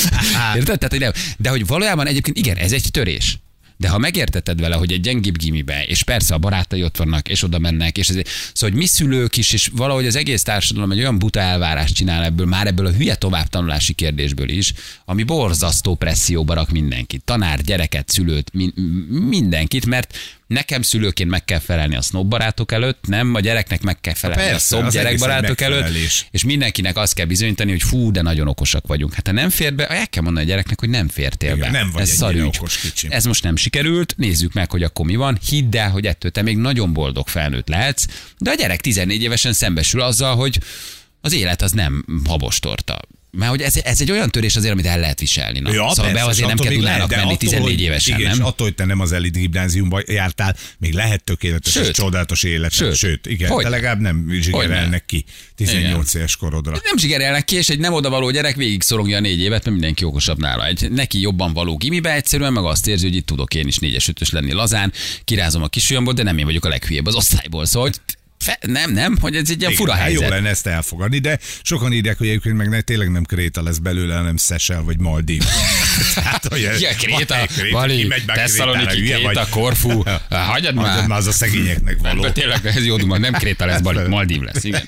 Érted? 0.56 0.78
Tehát, 0.78 0.90
hogy 0.90 1.00
nem. 1.00 1.12
De 1.36 1.50
hogy 1.50 1.66
valójában 1.66 2.06
egyébként 2.06 2.36
igen, 2.36 2.56
ez 2.56 2.72
egy 2.72 2.88
törés. 2.90 3.38
De 3.82 3.88
ha 3.88 3.98
megérteted 3.98 4.60
vele, 4.60 4.74
hogy 4.74 4.92
egy 4.92 5.00
gyengébb 5.00 5.36
gimibe, 5.36 5.84
és 5.84 6.02
persze 6.02 6.34
a 6.34 6.38
barátai 6.38 6.84
ott 6.84 6.96
vannak, 6.96 7.28
és 7.28 7.42
oda 7.42 7.58
mennek, 7.58 7.98
és 7.98 8.08
ezért, 8.08 8.28
szóval, 8.28 8.70
hogy 8.70 8.78
mi 8.78 8.86
szülők 8.86 9.36
is, 9.36 9.52
és 9.52 9.70
valahogy 9.72 10.06
az 10.06 10.16
egész 10.16 10.42
társadalom 10.42 10.90
egy 10.90 10.98
olyan 10.98 11.18
buta 11.18 11.40
elvárást 11.40 11.94
csinál 11.94 12.24
ebből, 12.24 12.46
már 12.46 12.66
ebből 12.66 12.86
a 12.86 12.92
hülye 12.92 13.14
továbbtanulási 13.14 13.92
kérdésből 13.92 14.48
is, 14.48 14.72
ami 15.04 15.22
borzasztó 15.22 15.94
presszióba 15.94 16.54
rak 16.54 16.70
mindenkit. 16.70 17.24
Tanár, 17.24 17.60
gyereket, 17.60 18.08
szülőt, 18.08 18.52
min- 18.52 18.74
mindenkit, 19.28 19.86
mert 19.86 20.16
nekem 20.52 20.82
szülőként 20.82 21.30
meg 21.30 21.44
kell 21.44 21.58
felelni 21.58 21.96
a 21.96 22.00
snob 22.00 22.28
barátok 22.28 22.72
előtt, 22.72 23.06
nem, 23.06 23.34
a 23.34 23.40
gyereknek 23.40 23.82
meg 23.82 24.00
kell 24.00 24.14
felelni 24.14 24.42
persze, 24.42 24.56
a 24.56 24.58
szob 24.58 24.84
egy 24.86 24.92
gyerekbarátok 24.92 25.60
előtt, 25.60 25.94
és 26.30 26.44
mindenkinek 26.44 26.96
azt 26.96 27.14
kell 27.14 27.26
bizonyítani, 27.26 27.70
hogy 27.70 27.82
fú, 27.82 28.10
de 28.10 28.22
nagyon 28.22 28.48
okosak 28.48 28.86
vagyunk. 28.86 29.14
Hát 29.14 29.26
ha 29.26 29.32
nem 29.32 29.50
fér 29.50 29.74
be, 29.74 29.86
el 29.86 30.08
kell 30.08 30.22
mondani 30.22 30.46
a 30.46 30.48
gyereknek, 30.48 30.80
hogy 30.80 30.88
nem 30.88 31.08
fértél 31.08 31.54
Igen, 31.56 31.72
be. 31.72 31.78
nem 31.78 31.90
vagy 31.90 32.02
Ez 32.02 32.10
szarügy. 32.10 32.40
okos 32.56 32.78
kicsim. 32.78 33.10
Ez 33.12 33.24
most 33.24 33.42
nem 33.42 33.56
sikerült, 33.56 34.14
nézzük 34.16 34.52
meg, 34.52 34.70
hogy 34.70 34.82
akkor 34.82 35.06
mi 35.06 35.16
van. 35.16 35.38
Hidd 35.48 35.76
el, 35.76 35.90
hogy 35.90 36.06
ettől 36.06 36.30
te 36.30 36.42
még 36.42 36.56
nagyon 36.56 36.92
boldog 36.92 37.28
felnőtt 37.28 37.68
lehetsz, 37.68 38.04
de 38.38 38.50
a 38.50 38.54
gyerek 38.54 38.80
14 38.80 39.22
évesen 39.22 39.52
szembesül 39.52 40.00
azzal, 40.00 40.36
hogy 40.36 40.58
az 41.20 41.32
élet 41.32 41.62
az 41.62 41.72
nem 41.72 42.04
habostorta. 42.26 43.00
Mert 43.38 43.50
hogy 43.50 43.60
ez, 43.60 43.76
ez 43.76 44.00
egy 44.00 44.10
olyan 44.10 44.30
törés 44.30 44.56
azért, 44.56 44.72
amit 44.72 44.86
el 44.86 44.98
lehet 45.00 45.20
viselni. 45.20 45.58
Na. 45.58 45.72
Ja, 45.72 45.88
szóval 45.88 46.04
be 46.06 46.12
persze, 46.12 46.28
azért 46.28 46.48
és 46.48 46.54
nem 46.54 46.56
kell 46.56 46.68
még 46.68 46.78
tudnának 46.78 47.10
lehet, 47.10 47.24
menni 47.24 47.34
attól, 47.36 47.48
14 47.48 47.70
hogy- 47.74 47.80
évesen, 47.82 48.18
igen, 48.18 48.30
és 48.30 48.36
nem? 48.36 48.46
attól, 48.46 48.66
hogy 48.66 48.74
te 48.74 48.84
nem 48.84 49.00
az 49.00 49.12
elit 49.12 49.36
gimnáziumba 49.36 50.02
jártál, 50.06 50.56
még 50.78 50.92
lehet 50.92 51.24
tökéletes 51.24 51.76
és 51.76 51.84
Sőt. 51.84 51.94
csodálatos 51.94 52.42
élet. 52.42 52.72
Sőt. 52.72 52.96
Sőt, 52.96 53.26
igen, 53.26 53.50
Hogyne. 53.50 53.68
de 53.70 53.76
legalább 53.76 54.00
nem 54.00 54.28
zsigerelnek 54.40 55.06
ki 55.06 55.24
18 55.56 56.14
éves 56.14 56.36
korodra. 56.36 56.70
Nem 56.84 56.96
zsigerelnek 56.98 57.44
ki, 57.44 57.56
és 57.56 57.68
egy 57.68 57.78
nem 57.78 57.92
odavaló 57.92 58.30
gyerek 58.30 58.56
végig 58.56 58.82
szorongja 58.82 59.16
a 59.16 59.20
négy 59.20 59.40
évet, 59.40 59.64
mert 59.64 59.70
mindenki 59.70 60.04
okosabb 60.04 60.38
nála. 60.38 60.66
Egy 60.66 60.90
neki 60.90 61.20
jobban 61.20 61.52
való 61.52 61.76
gimibe 61.76 62.14
egyszerűen, 62.14 62.52
meg 62.52 62.64
azt 62.64 62.86
érzi, 62.86 63.06
hogy 63.06 63.16
itt 63.16 63.26
tudok 63.26 63.54
én 63.54 63.66
is 63.66 63.76
négyes 63.78 64.08
ötös 64.08 64.30
lenni 64.30 64.52
lazán, 64.52 64.92
kirázom 65.24 65.62
a 65.62 65.68
kisujjamból, 65.68 66.14
de 66.14 66.22
nem 66.22 66.38
én 66.38 66.44
vagyok 66.44 66.64
a 66.64 66.68
leghülyébb 66.68 67.06
az 67.06 67.14
osztályból. 67.14 67.66
Szóval, 67.66 67.88
hogy 67.88 68.16
fe, 68.42 68.58
nem, 68.66 68.92
nem, 68.92 69.16
hogy 69.20 69.36
ez 69.36 69.50
egy 69.50 69.60
ilyen 69.60 69.72
Igen, 69.72 69.84
fura 69.84 69.92
hát 69.92 70.00
Jó 70.12 70.20
helyzet. 70.20 70.28
lenne 70.28 70.48
ezt 70.48 70.66
elfogadni, 70.66 71.18
de 71.18 71.38
sokan 71.62 71.92
írják, 71.92 72.18
hogy 72.18 72.28
egyébként 72.28 72.56
meg 72.56 72.68
ne, 72.68 72.80
tényleg 72.80 73.10
nem 73.10 73.24
Kréta 73.24 73.62
lesz 73.62 73.78
belőle, 73.78 74.14
hanem 74.14 74.36
Szesel 74.36 74.82
vagy 74.82 74.98
Maldív. 74.98 75.42
Tehát, 76.14 76.46
hogy 76.50 76.60
Ja, 76.80 76.90
Kréta, 76.98 77.36
Bali, 77.70 78.12
Tesszaloniki, 78.26 79.02
Kréta. 79.02 79.46
Korfu, 79.50 79.88
hagyjad 80.28 80.30
Hagyjad 80.30 80.74
már. 80.74 81.06
már, 81.06 81.18
az 81.18 81.26
a 81.26 81.32
szegényeknek 81.32 81.98
való. 81.98 82.30
Tényleg, 82.30 82.66
ez 82.66 82.84
jó 82.86 82.96
duma, 82.96 83.18
nem 83.18 83.32
Kréta 83.32 83.66
lesz, 83.66 83.80
Bali, 83.80 84.08
Maldív 84.14 84.40
lesz, 84.40 84.64
igen. 84.64 84.82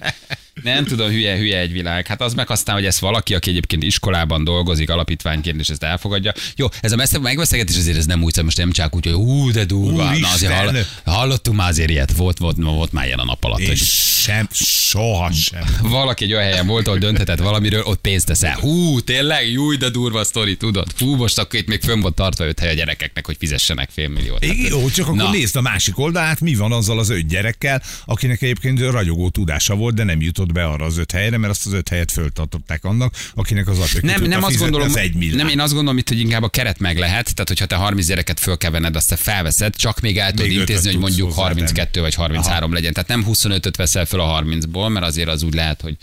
Nem 0.65 0.85
tudom, 0.95 1.11
hülye, 1.11 1.37
hülye 1.37 1.59
egy 1.59 1.73
világ. 1.73 2.07
Hát 2.07 2.21
az 2.21 2.35
meg 2.35 2.51
aztán, 2.51 2.75
hogy 2.75 2.85
ez 2.85 3.01
valaki, 3.01 3.35
aki 3.35 3.51
egyébként 3.51 3.83
iskolában 3.83 4.45
dolgozik, 4.45 4.91
alapítványként, 4.91 5.61
és 5.61 5.69
ezt 5.69 5.83
elfogadja. 5.83 6.33
Jó, 6.57 6.67
ez 6.81 6.93
a 6.93 6.97
messze 6.97 7.19
megbeszélgetés 7.19 7.77
azért 7.77 7.97
ez 7.97 8.07
nem 8.07 8.23
úgy, 8.23 8.43
most 8.43 8.57
nem 8.57 8.73
csak 8.73 8.95
úgy, 8.95 9.05
hogy 9.05 9.15
hú, 9.15 9.51
de 9.51 9.65
durva. 9.65 10.19
Na, 10.19 10.29
azért 10.33 10.53
hall, 10.53 10.85
hallottunk 11.05 11.57
már 11.57 11.69
azért 11.69 11.91
ilyet, 11.91 12.13
volt, 12.13 12.39
volt, 12.39 12.57
volt 12.57 12.93
már 12.93 13.07
ilyen 13.07 13.19
a 13.19 13.25
nap 13.25 13.45
alatt. 13.45 13.59
És 13.59 13.69
Hogy 13.69 13.79
sem, 14.25 14.49
soha 14.53 15.33
sem. 15.33 15.65
valaki 15.99 16.25
egy 16.25 16.33
olyan 16.33 16.45
helyen 16.45 16.67
volt, 16.67 16.87
ahol 16.87 16.99
dönthetett 16.99 17.39
valamiről, 17.39 17.83
ott 17.83 18.01
pénzt 18.01 18.27
teszel. 18.27 18.57
Hú, 18.61 19.01
tényleg, 19.01 19.51
júj, 19.51 19.77
de 19.77 19.89
durva 19.91 20.25
sztori, 20.25 20.57
tudod. 20.57 20.87
Hú, 20.99 21.15
most 21.15 21.39
akkor 21.39 21.59
itt 21.59 21.67
még 21.67 21.81
fönn 21.81 22.01
volt 22.01 22.15
tartva 22.15 22.47
öt 22.47 22.59
hely 22.59 22.71
a 22.71 22.75
gyerekeknek, 22.75 23.27
hogy 23.27 23.37
fizessenek 23.39 23.91
fél 23.93 24.09
milliót. 24.09 24.45
Hát 24.45 24.69
jó, 24.69 24.91
csak 24.91 25.07
akkor 25.07 25.19
Na. 25.19 25.31
nézd 25.31 25.57
a 25.57 25.61
másik 25.61 25.99
oldalát, 25.99 26.41
mi 26.41 26.55
van 26.55 26.73
azzal 26.73 26.99
az 26.99 27.09
öt 27.11 27.29
gyerekkel, 27.29 27.83
akinek 28.05 28.43
egyébként 28.43 28.81
ragyogó 28.81 29.29
tudása 29.29 29.75
volt, 29.75 29.95
de 29.95 30.05
nem 30.05 30.21
jutott 30.21 30.53
be 30.55 30.65
arra 30.65 30.85
az 30.85 30.99
öt 30.99 31.11
helyre, 31.11 31.39
mert 31.39 31.53
azt 31.53 31.67
az 31.67 31.73
öt 31.73 31.89
helyet 31.89 32.13
föltartották 32.13 32.85
annak, 32.85 33.15
akinek 33.35 33.69
az 33.69 33.93
ki 33.93 34.07
Nem, 34.07 34.23
nem 34.23 34.43
azt 34.43 34.59
gondolom, 34.59 34.89
az 34.89 34.97
egy 34.97 35.35
nem, 35.35 35.49
én 35.49 35.61
azt 35.61 35.73
gondolom 35.73 35.99
itt, 35.99 36.09
hogy 36.09 36.19
inkább 36.19 36.43
a 36.43 36.49
keret 36.49 36.79
meg 36.79 36.99
lehet, 36.99 37.35
tehát 37.35 37.49
hogyha 37.49 37.67
te 37.67 37.77
30 37.77 38.07
gyereket 38.07 38.41
föl 38.41 38.57
kell 38.57 38.71
venned, 38.71 38.97
azt 38.97 39.09
te 39.09 39.17
felveszed, 39.17 39.77
csak 39.77 40.01
még 40.01 40.19
el 40.19 40.31
tudod 40.31 40.51
intézni, 40.51 40.91
hogy 40.91 41.01
mondjuk 41.01 41.27
hozzátenni. 41.27 41.61
32 41.61 42.01
vagy 42.01 42.15
33 42.15 42.73
legyen. 42.73 42.93
Tehát 42.93 43.09
nem 43.09 43.25
25-öt 43.29 43.77
veszel 43.77 44.05
föl 44.05 44.21
a 44.21 44.43
30-ból, 44.43 44.93
mert 44.93 45.07
azért 45.07 45.29
az 45.29 45.43
úgy 45.43 45.55
lehet, 45.55 45.81
hogy 45.81 45.97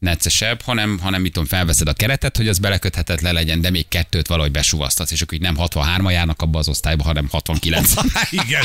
neccesebb, 0.00 0.62
hanem, 0.62 0.98
hanem 0.98 1.20
mit 1.20 1.32
tudom, 1.32 1.48
felveszed 1.48 1.88
a 1.88 1.92
keretet, 1.92 2.36
hogy 2.36 2.48
az 2.48 2.58
beleköthetetlen 2.58 3.34
legyen, 3.34 3.60
de 3.60 3.70
még 3.70 3.88
kettőt 3.88 4.26
valahogy 4.26 4.50
besuvasztasz, 4.50 5.10
és 5.10 5.22
akkor 5.22 5.34
így 5.34 5.40
nem 5.40 5.56
63 5.56 6.10
járnak 6.10 6.42
abba 6.42 6.58
az 6.58 6.68
osztályba, 6.68 7.04
hanem 7.04 7.28
69. 7.30 7.92
Igen, 8.30 8.64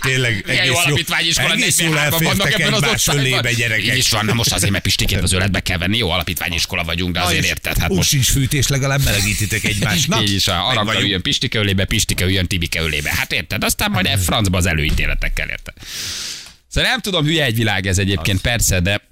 tényleg 0.00 0.42
Milyen 0.46 0.60
egész 0.60 0.72
jó 0.74 0.78
alapítványiskola, 0.78 1.52
egész 1.52 1.80
jól 1.80 1.94
43-ban 1.96 2.20
vannak 2.22 2.52
ebben 2.52 2.72
az 2.72 2.82
osztályban. 2.82 3.24
ölébe 3.24 3.50
Így 3.50 3.56
gyerekek. 3.56 3.96
is 3.96 4.10
van, 4.10 4.24
na 4.24 4.32
most 4.32 4.52
azért, 4.52 4.70
mert 4.72 4.84
Pistikét 4.84 5.22
az 5.22 5.32
öletbe 5.32 5.60
kell 5.60 5.78
venni, 5.78 5.96
jó 5.96 6.10
alapítványiskola 6.10 6.84
vagyunk, 6.84 7.12
de 7.14 7.20
azért 7.20 7.44
érted, 7.44 7.78
hát 7.78 7.90
most 7.90 8.08
sincs 8.08 8.30
fűtés, 8.30 8.66
legalább 8.66 9.04
melegítitek 9.04 9.64
egymásnak. 9.64 10.22
így 10.22 10.34
is, 10.34 10.48
a 10.48 10.52
Meg 10.52 10.62
Arabka 10.64 10.84
vagyunk. 10.84 11.04
üljön 11.04 11.22
Pistike 11.22 11.58
ölébe, 11.58 11.84
Pistike 11.84 12.24
üljön 12.24 12.46
Tibike 12.46 12.80
ölébe. 12.80 13.10
Hát 13.14 13.32
érted, 13.32 13.64
aztán 13.64 13.90
majd 13.90 14.06
e 14.06 14.16
francba 14.16 14.58
az 14.58 14.66
előítéletekkel 14.66 15.48
érted. 15.48 15.74
Szóval 16.68 16.90
nem 16.90 17.00
tudom, 17.00 17.24
hülye 17.24 17.44
egy 17.44 17.56
világ 17.56 17.86
ez 17.86 17.98
egyébként, 17.98 18.40
persze, 18.40 18.80
de 18.80 19.06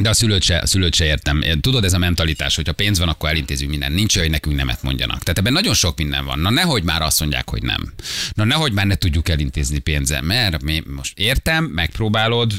de 0.00 0.08
a 0.08 0.12
szülőt 0.14 0.42
se, 0.42 0.58
a 0.58 0.66
szülőt 0.66 0.94
se 0.94 1.04
értem. 1.04 1.42
Tudod, 1.60 1.84
ez 1.84 1.92
a 1.92 1.98
mentalitás, 1.98 2.56
hogy 2.56 2.66
ha 2.66 2.72
pénz 2.72 2.98
van, 2.98 3.08
akkor 3.08 3.28
elintézünk 3.28 3.70
minden. 3.70 3.92
Nincs 3.92 4.16
olyan, 4.16 4.28
hogy 4.28 4.36
nekünk 4.36 4.56
nemet 4.56 4.82
mondjanak. 4.82 5.22
Tehát 5.22 5.38
ebben 5.38 5.52
nagyon 5.52 5.74
sok 5.74 5.96
minden 5.98 6.24
van. 6.24 6.38
Na 6.38 6.50
nehogy 6.50 6.82
már 6.82 7.02
azt 7.02 7.20
mondják, 7.20 7.50
hogy 7.50 7.62
nem. 7.62 7.92
Na 8.34 8.44
nehogy 8.44 8.72
már 8.72 8.86
ne 8.86 8.94
tudjuk 8.94 9.28
elintézni 9.28 9.78
pénzzel, 9.78 10.22
mert 10.22 10.62
mi 10.62 10.82
most 10.96 11.18
értem, 11.18 11.64
megpróbálod, 11.64 12.52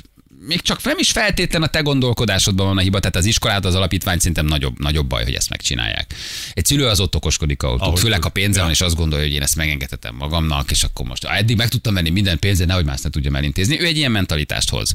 még 0.47 0.61
csak 0.61 0.83
nem 0.83 0.97
is 0.97 1.11
feltétlen 1.11 1.63
a 1.63 1.67
te 1.67 1.79
gondolkodásodban 1.79 2.67
van 2.67 2.77
a 2.77 2.81
hiba, 2.81 2.99
tehát 2.99 3.15
az 3.15 3.25
iskolát, 3.25 3.65
az 3.65 3.75
alapítvány 3.75 4.17
szerintem 4.17 4.45
nagyobb, 4.45 4.79
nagyobb 4.79 5.07
baj, 5.07 5.23
hogy 5.23 5.33
ezt 5.33 5.49
megcsinálják. 5.49 6.13
Egy 6.53 6.65
szülő 6.65 6.87
az 6.87 6.99
ott 6.99 7.15
okoskodik, 7.15 7.63
ahol 7.63 7.79
tud, 7.79 7.97
főleg 7.97 8.25
a 8.25 8.29
pénze 8.29 8.57
Ja. 8.57 8.63
van, 8.63 8.71
és 8.73 8.81
azt 8.81 8.95
gondolja, 8.95 9.25
hogy 9.25 9.33
én 9.33 9.41
ezt 9.41 9.55
megengedhetem 9.55 10.15
magamnak, 10.15 10.71
és 10.71 10.83
akkor 10.83 11.05
most 11.05 11.23
eddig 11.23 11.57
meg 11.57 11.67
tudtam 11.67 11.93
venni 11.93 12.09
minden 12.09 12.39
pénzet, 12.39 12.67
nehogy 12.67 12.85
más 12.85 13.01
ne 13.01 13.09
tudjam 13.09 13.35
elintézni. 13.35 13.79
Ő 13.81 13.85
egy 13.85 13.97
ilyen 13.97 14.11
mentalitást 14.11 14.69
hoz. 14.69 14.93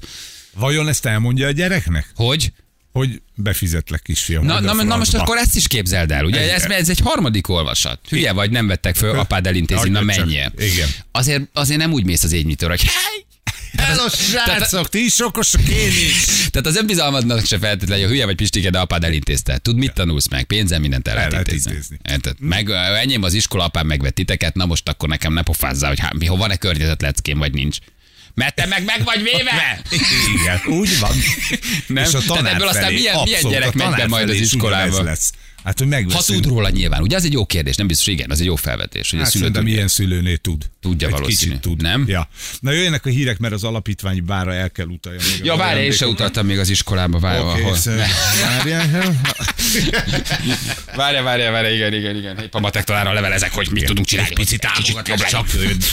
Vajon 0.58 0.88
ezt 0.88 1.06
elmondja 1.06 1.46
a 1.46 1.50
gyereknek? 1.50 2.10
Hogy? 2.14 2.52
Hogy 2.92 3.22
befizetlek 3.34 4.02
kisfiam. 4.02 4.44
Na, 4.44 4.60
na, 4.60 4.72
na 4.72 4.96
most 4.96 5.14
akkor 5.14 5.36
ezt 5.36 5.56
is 5.56 5.66
képzeld 5.66 6.12
el, 6.12 6.24
ugye? 6.24 6.54
Ez, 6.54 6.64
ez 6.64 6.88
egy 6.88 7.00
harmadik 7.00 7.48
olvasat. 7.48 8.00
Hülye 8.08 8.32
vagy, 8.32 8.50
nem 8.50 8.66
vettek 8.66 8.96
föl, 8.96 9.18
apád 9.18 9.46
elintézi, 9.46 9.88
na 9.88 10.00
menjél. 10.00 10.52
Igen. 10.58 10.88
Azért, 11.12 11.42
azért 11.52 11.80
nem 11.80 11.92
úgy 11.92 12.04
mész 12.04 12.22
az 12.22 12.32
égnyitőre, 12.32 12.70
hogy! 12.70 12.88
Hello, 13.76 14.08
srácok, 14.08 14.88
ti 14.88 15.04
is 15.04 15.20
okosok, 15.20 15.68
én 15.68 15.88
is. 15.88 16.24
Tehát 16.50 16.66
az 16.66 16.76
önbizalmadnak 16.76 17.44
se 17.44 17.58
feltétlenül, 17.58 18.04
hogy 18.04 18.12
hülye 18.12 18.24
vagy 18.24 18.34
Pistike, 18.34 18.70
de 18.70 18.78
apád 18.78 19.04
elintézte. 19.04 19.58
Tud, 19.58 19.76
mit 19.76 19.92
tanulsz 19.92 20.28
meg? 20.28 20.44
Pénzem 20.44 20.80
mindent 20.80 21.08
el 21.08 21.14
lehet 21.14 21.52
intézni. 21.52 21.98
Meg 22.38 22.70
enyém 22.70 23.22
az 23.22 23.34
iskola, 23.34 23.64
apám 23.64 23.86
megvett 23.86 24.14
titeket, 24.14 24.54
na 24.54 24.66
most 24.66 24.88
akkor 24.88 25.08
nekem 25.08 25.32
ne 25.32 25.42
pofázzál, 25.42 25.88
hogy 25.88 25.98
há, 25.98 26.12
mi, 26.18 26.26
ha 26.26 26.36
van-e 26.36 26.56
környezetleckém, 26.56 27.38
vagy 27.38 27.52
nincs. 27.52 27.78
Mert 28.36 28.54
te 28.54 28.66
meg 28.66 28.84
meg 28.84 29.04
vagy 29.04 29.22
véve! 29.22 29.80
Igen, 30.40 30.60
úgy 30.78 30.98
van. 30.98 31.16
Nem? 31.86 32.04
És 32.04 32.08
a 32.14 32.18
Tehát 32.18 32.26
tanár 32.26 32.54
ebből 32.54 32.68
aztán 32.68 32.82
felé, 32.82 32.94
milyen- 32.94 33.22
milyen 33.22 33.34
abszolút, 33.44 33.58
gyerek 33.58 33.74
a 33.74 33.76
megy 33.88 33.96
be 33.96 34.06
majd 34.06 34.28
az 34.28 34.34
iskolába? 34.36 35.02
Lesz. 35.02 35.32
Hát, 35.64 35.78
hogy 35.78 36.12
Ha 36.12 36.22
tud 36.22 36.46
róla 36.46 36.68
nyilván. 36.68 37.02
Ugye 37.02 37.16
az 37.16 37.24
egy 37.24 37.32
jó 37.32 37.46
kérdés, 37.46 37.76
nem 37.76 37.86
biztos, 37.86 38.06
igen, 38.06 38.30
az 38.30 38.40
egy 38.40 38.46
jó 38.46 38.56
felvetés, 38.56 39.10
hogy 39.10 39.18
a 39.18 39.22
Hát 39.22 39.30
szülő 39.30 39.42
szerintem 39.44 39.62
tudja. 39.64 39.76
ilyen 39.76 39.88
szülőnél 39.88 40.36
tud. 40.36 40.64
Tudja 40.80 41.06
Egy 41.06 41.12
valószínű. 41.12 41.50
Kicsit 41.50 41.60
tud. 41.60 41.82
Nem? 41.82 42.04
Ja. 42.06 42.28
Na 42.60 42.70
jöjjenek 42.70 43.06
a 43.06 43.08
hírek, 43.08 43.38
mert 43.38 43.54
az 43.54 43.64
alapítványi 43.64 44.20
bára 44.20 44.54
el 44.54 44.70
kell 44.70 44.86
utalja. 44.86 45.20
Még 45.32 45.44
Ja, 45.44 45.56
várj, 45.56 45.80
én 45.84 45.92
se 45.92 46.06
utaltam 46.06 46.46
még 46.46 46.58
az 46.58 46.68
iskolába, 46.68 47.18
várj, 47.18 47.38
ahol. 47.38 47.52
okay, 47.72 47.96
várjál. 48.42 49.14
Várja, 50.96 51.22
várja, 51.22 51.50
várja, 51.50 51.70
igen, 51.74 51.92
igen, 51.94 52.16
igen. 52.16 52.38
Épp 52.38 52.54
a 52.54 52.60
matek 52.60 52.84
tanárral 52.84 53.14
levelezek, 53.14 53.52
hogy 53.52 53.68
mit 53.70 53.84
tudunk 53.84 54.06
csinálni. 54.06 54.34
Picit 54.34 54.64
hogy 54.64 54.84
támogatás 54.84 55.32
jobb 55.32 55.46
legyen. 55.54 55.78
csak. 55.78 55.88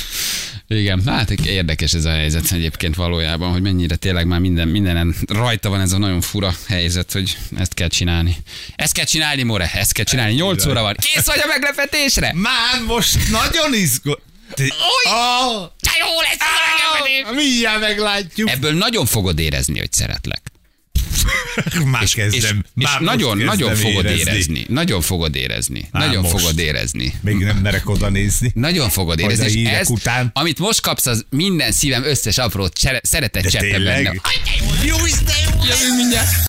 Igen, 0.75 1.01
hát 1.05 1.29
érdekes 1.29 1.93
ez 1.93 2.05
a 2.05 2.09
helyzet 2.11 2.51
egyébként 2.51 2.95
valójában, 2.95 3.51
hogy 3.51 3.61
mennyire 3.61 3.95
tényleg 3.95 4.27
már 4.27 4.39
minden, 4.39 4.67
mindenen 4.67 5.15
rajta 5.27 5.69
van 5.69 5.81
ez 5.81 5.91
a 5.91 5.97
nagyon 5.97 6.21
fura 6.21 6.53
helyzet, 6.67 7.11
hogy 7.11 7.37
ezt 7.57 7.73
kell 7.73 7.87
csinálni. 7.87 8.35
Ezt 8.75 8.93
kell 8.93 9.05
csinálni, 9.05 9.43
More, 9.43 9.71
ezt 9.73 9.91
kell 9.91 10.05
csinálni. 10.05 10.33
8 10.33 10.65
óra 10.65 10.81
van. 10.81 10.95
Kész 10.95 11.25
vagy 11.25 11.39
a 11.43 11.47
meglepetésre? 11.47 12.33
Már 12.35 12.81
most 12.87 13.29
nagyon 13.31 13.73
izgul. 13.73 14.19
Te- 14.53 14.63
De 15.81 15.91
jó 15.99 16.21
lesz 16.21 17.35
Mindjárt 17.35 17.79
meglátjuk. 17.79 18.49
Ebből 18.49 18.73
nagyon 18.73 19.05
fogod 19.05 19.39
érezni, 19.39 19.79
hogy 19.79 19.91
szeretlek. 19.91 20.52
Már 21.91 22.03
És, 22.03 22.13
kezdem. 22.13 22.39
és, 22.41 22.49
és 22.75 22.83
már 22.83 22.99
most 22.99 22.99
nagyon, 22.99 23.37
kezdem 23.37 23.55
nagyon 23.57 23.75
fogod 23.75 24.05
érezni. 24.05 24.31
érezni. 24.31 24.65
Nagyon 24.69 25.01
fogod 25.01 25.35
érezni. 25.35 25.87
Á, 25.91 25.99
nagyon 26.05 26.21
most. 26.21 26.39
fogod 26.39 26.59
érezni. 26.59 27.13
Még 27.21 27.35
nem 27.35 27.57
merek 27.57 27.89
oda 27.89 28.09
nézni. 28.09 28.51
Nagyon 28.53 28.89
fogod 28.89 29.19
érezni. 29.19 29.59
És 29.59 29.67
ez, 29.67 29.89
után. 29.89 30.29
amit 30.33 30.59
most 30.59 30.81
kapsz, 30.81 31.05
az 31.05 31.25
minden 31.29 31.71
szívem 31.71 32.03
összes 32.03 32.37
apró 32.37 32.69
csere- 32.69 33.05
szeretet 33.05 33.43
De 33.43 33.49
cseppe 33.49 33.79
benne. 33.79 34.13
Jó 34.85 35.05
Isten, 35.05 35.35
jó 35.43 35.63
Jövünk 35.63 35.95
mindjárt. 35.97 36.29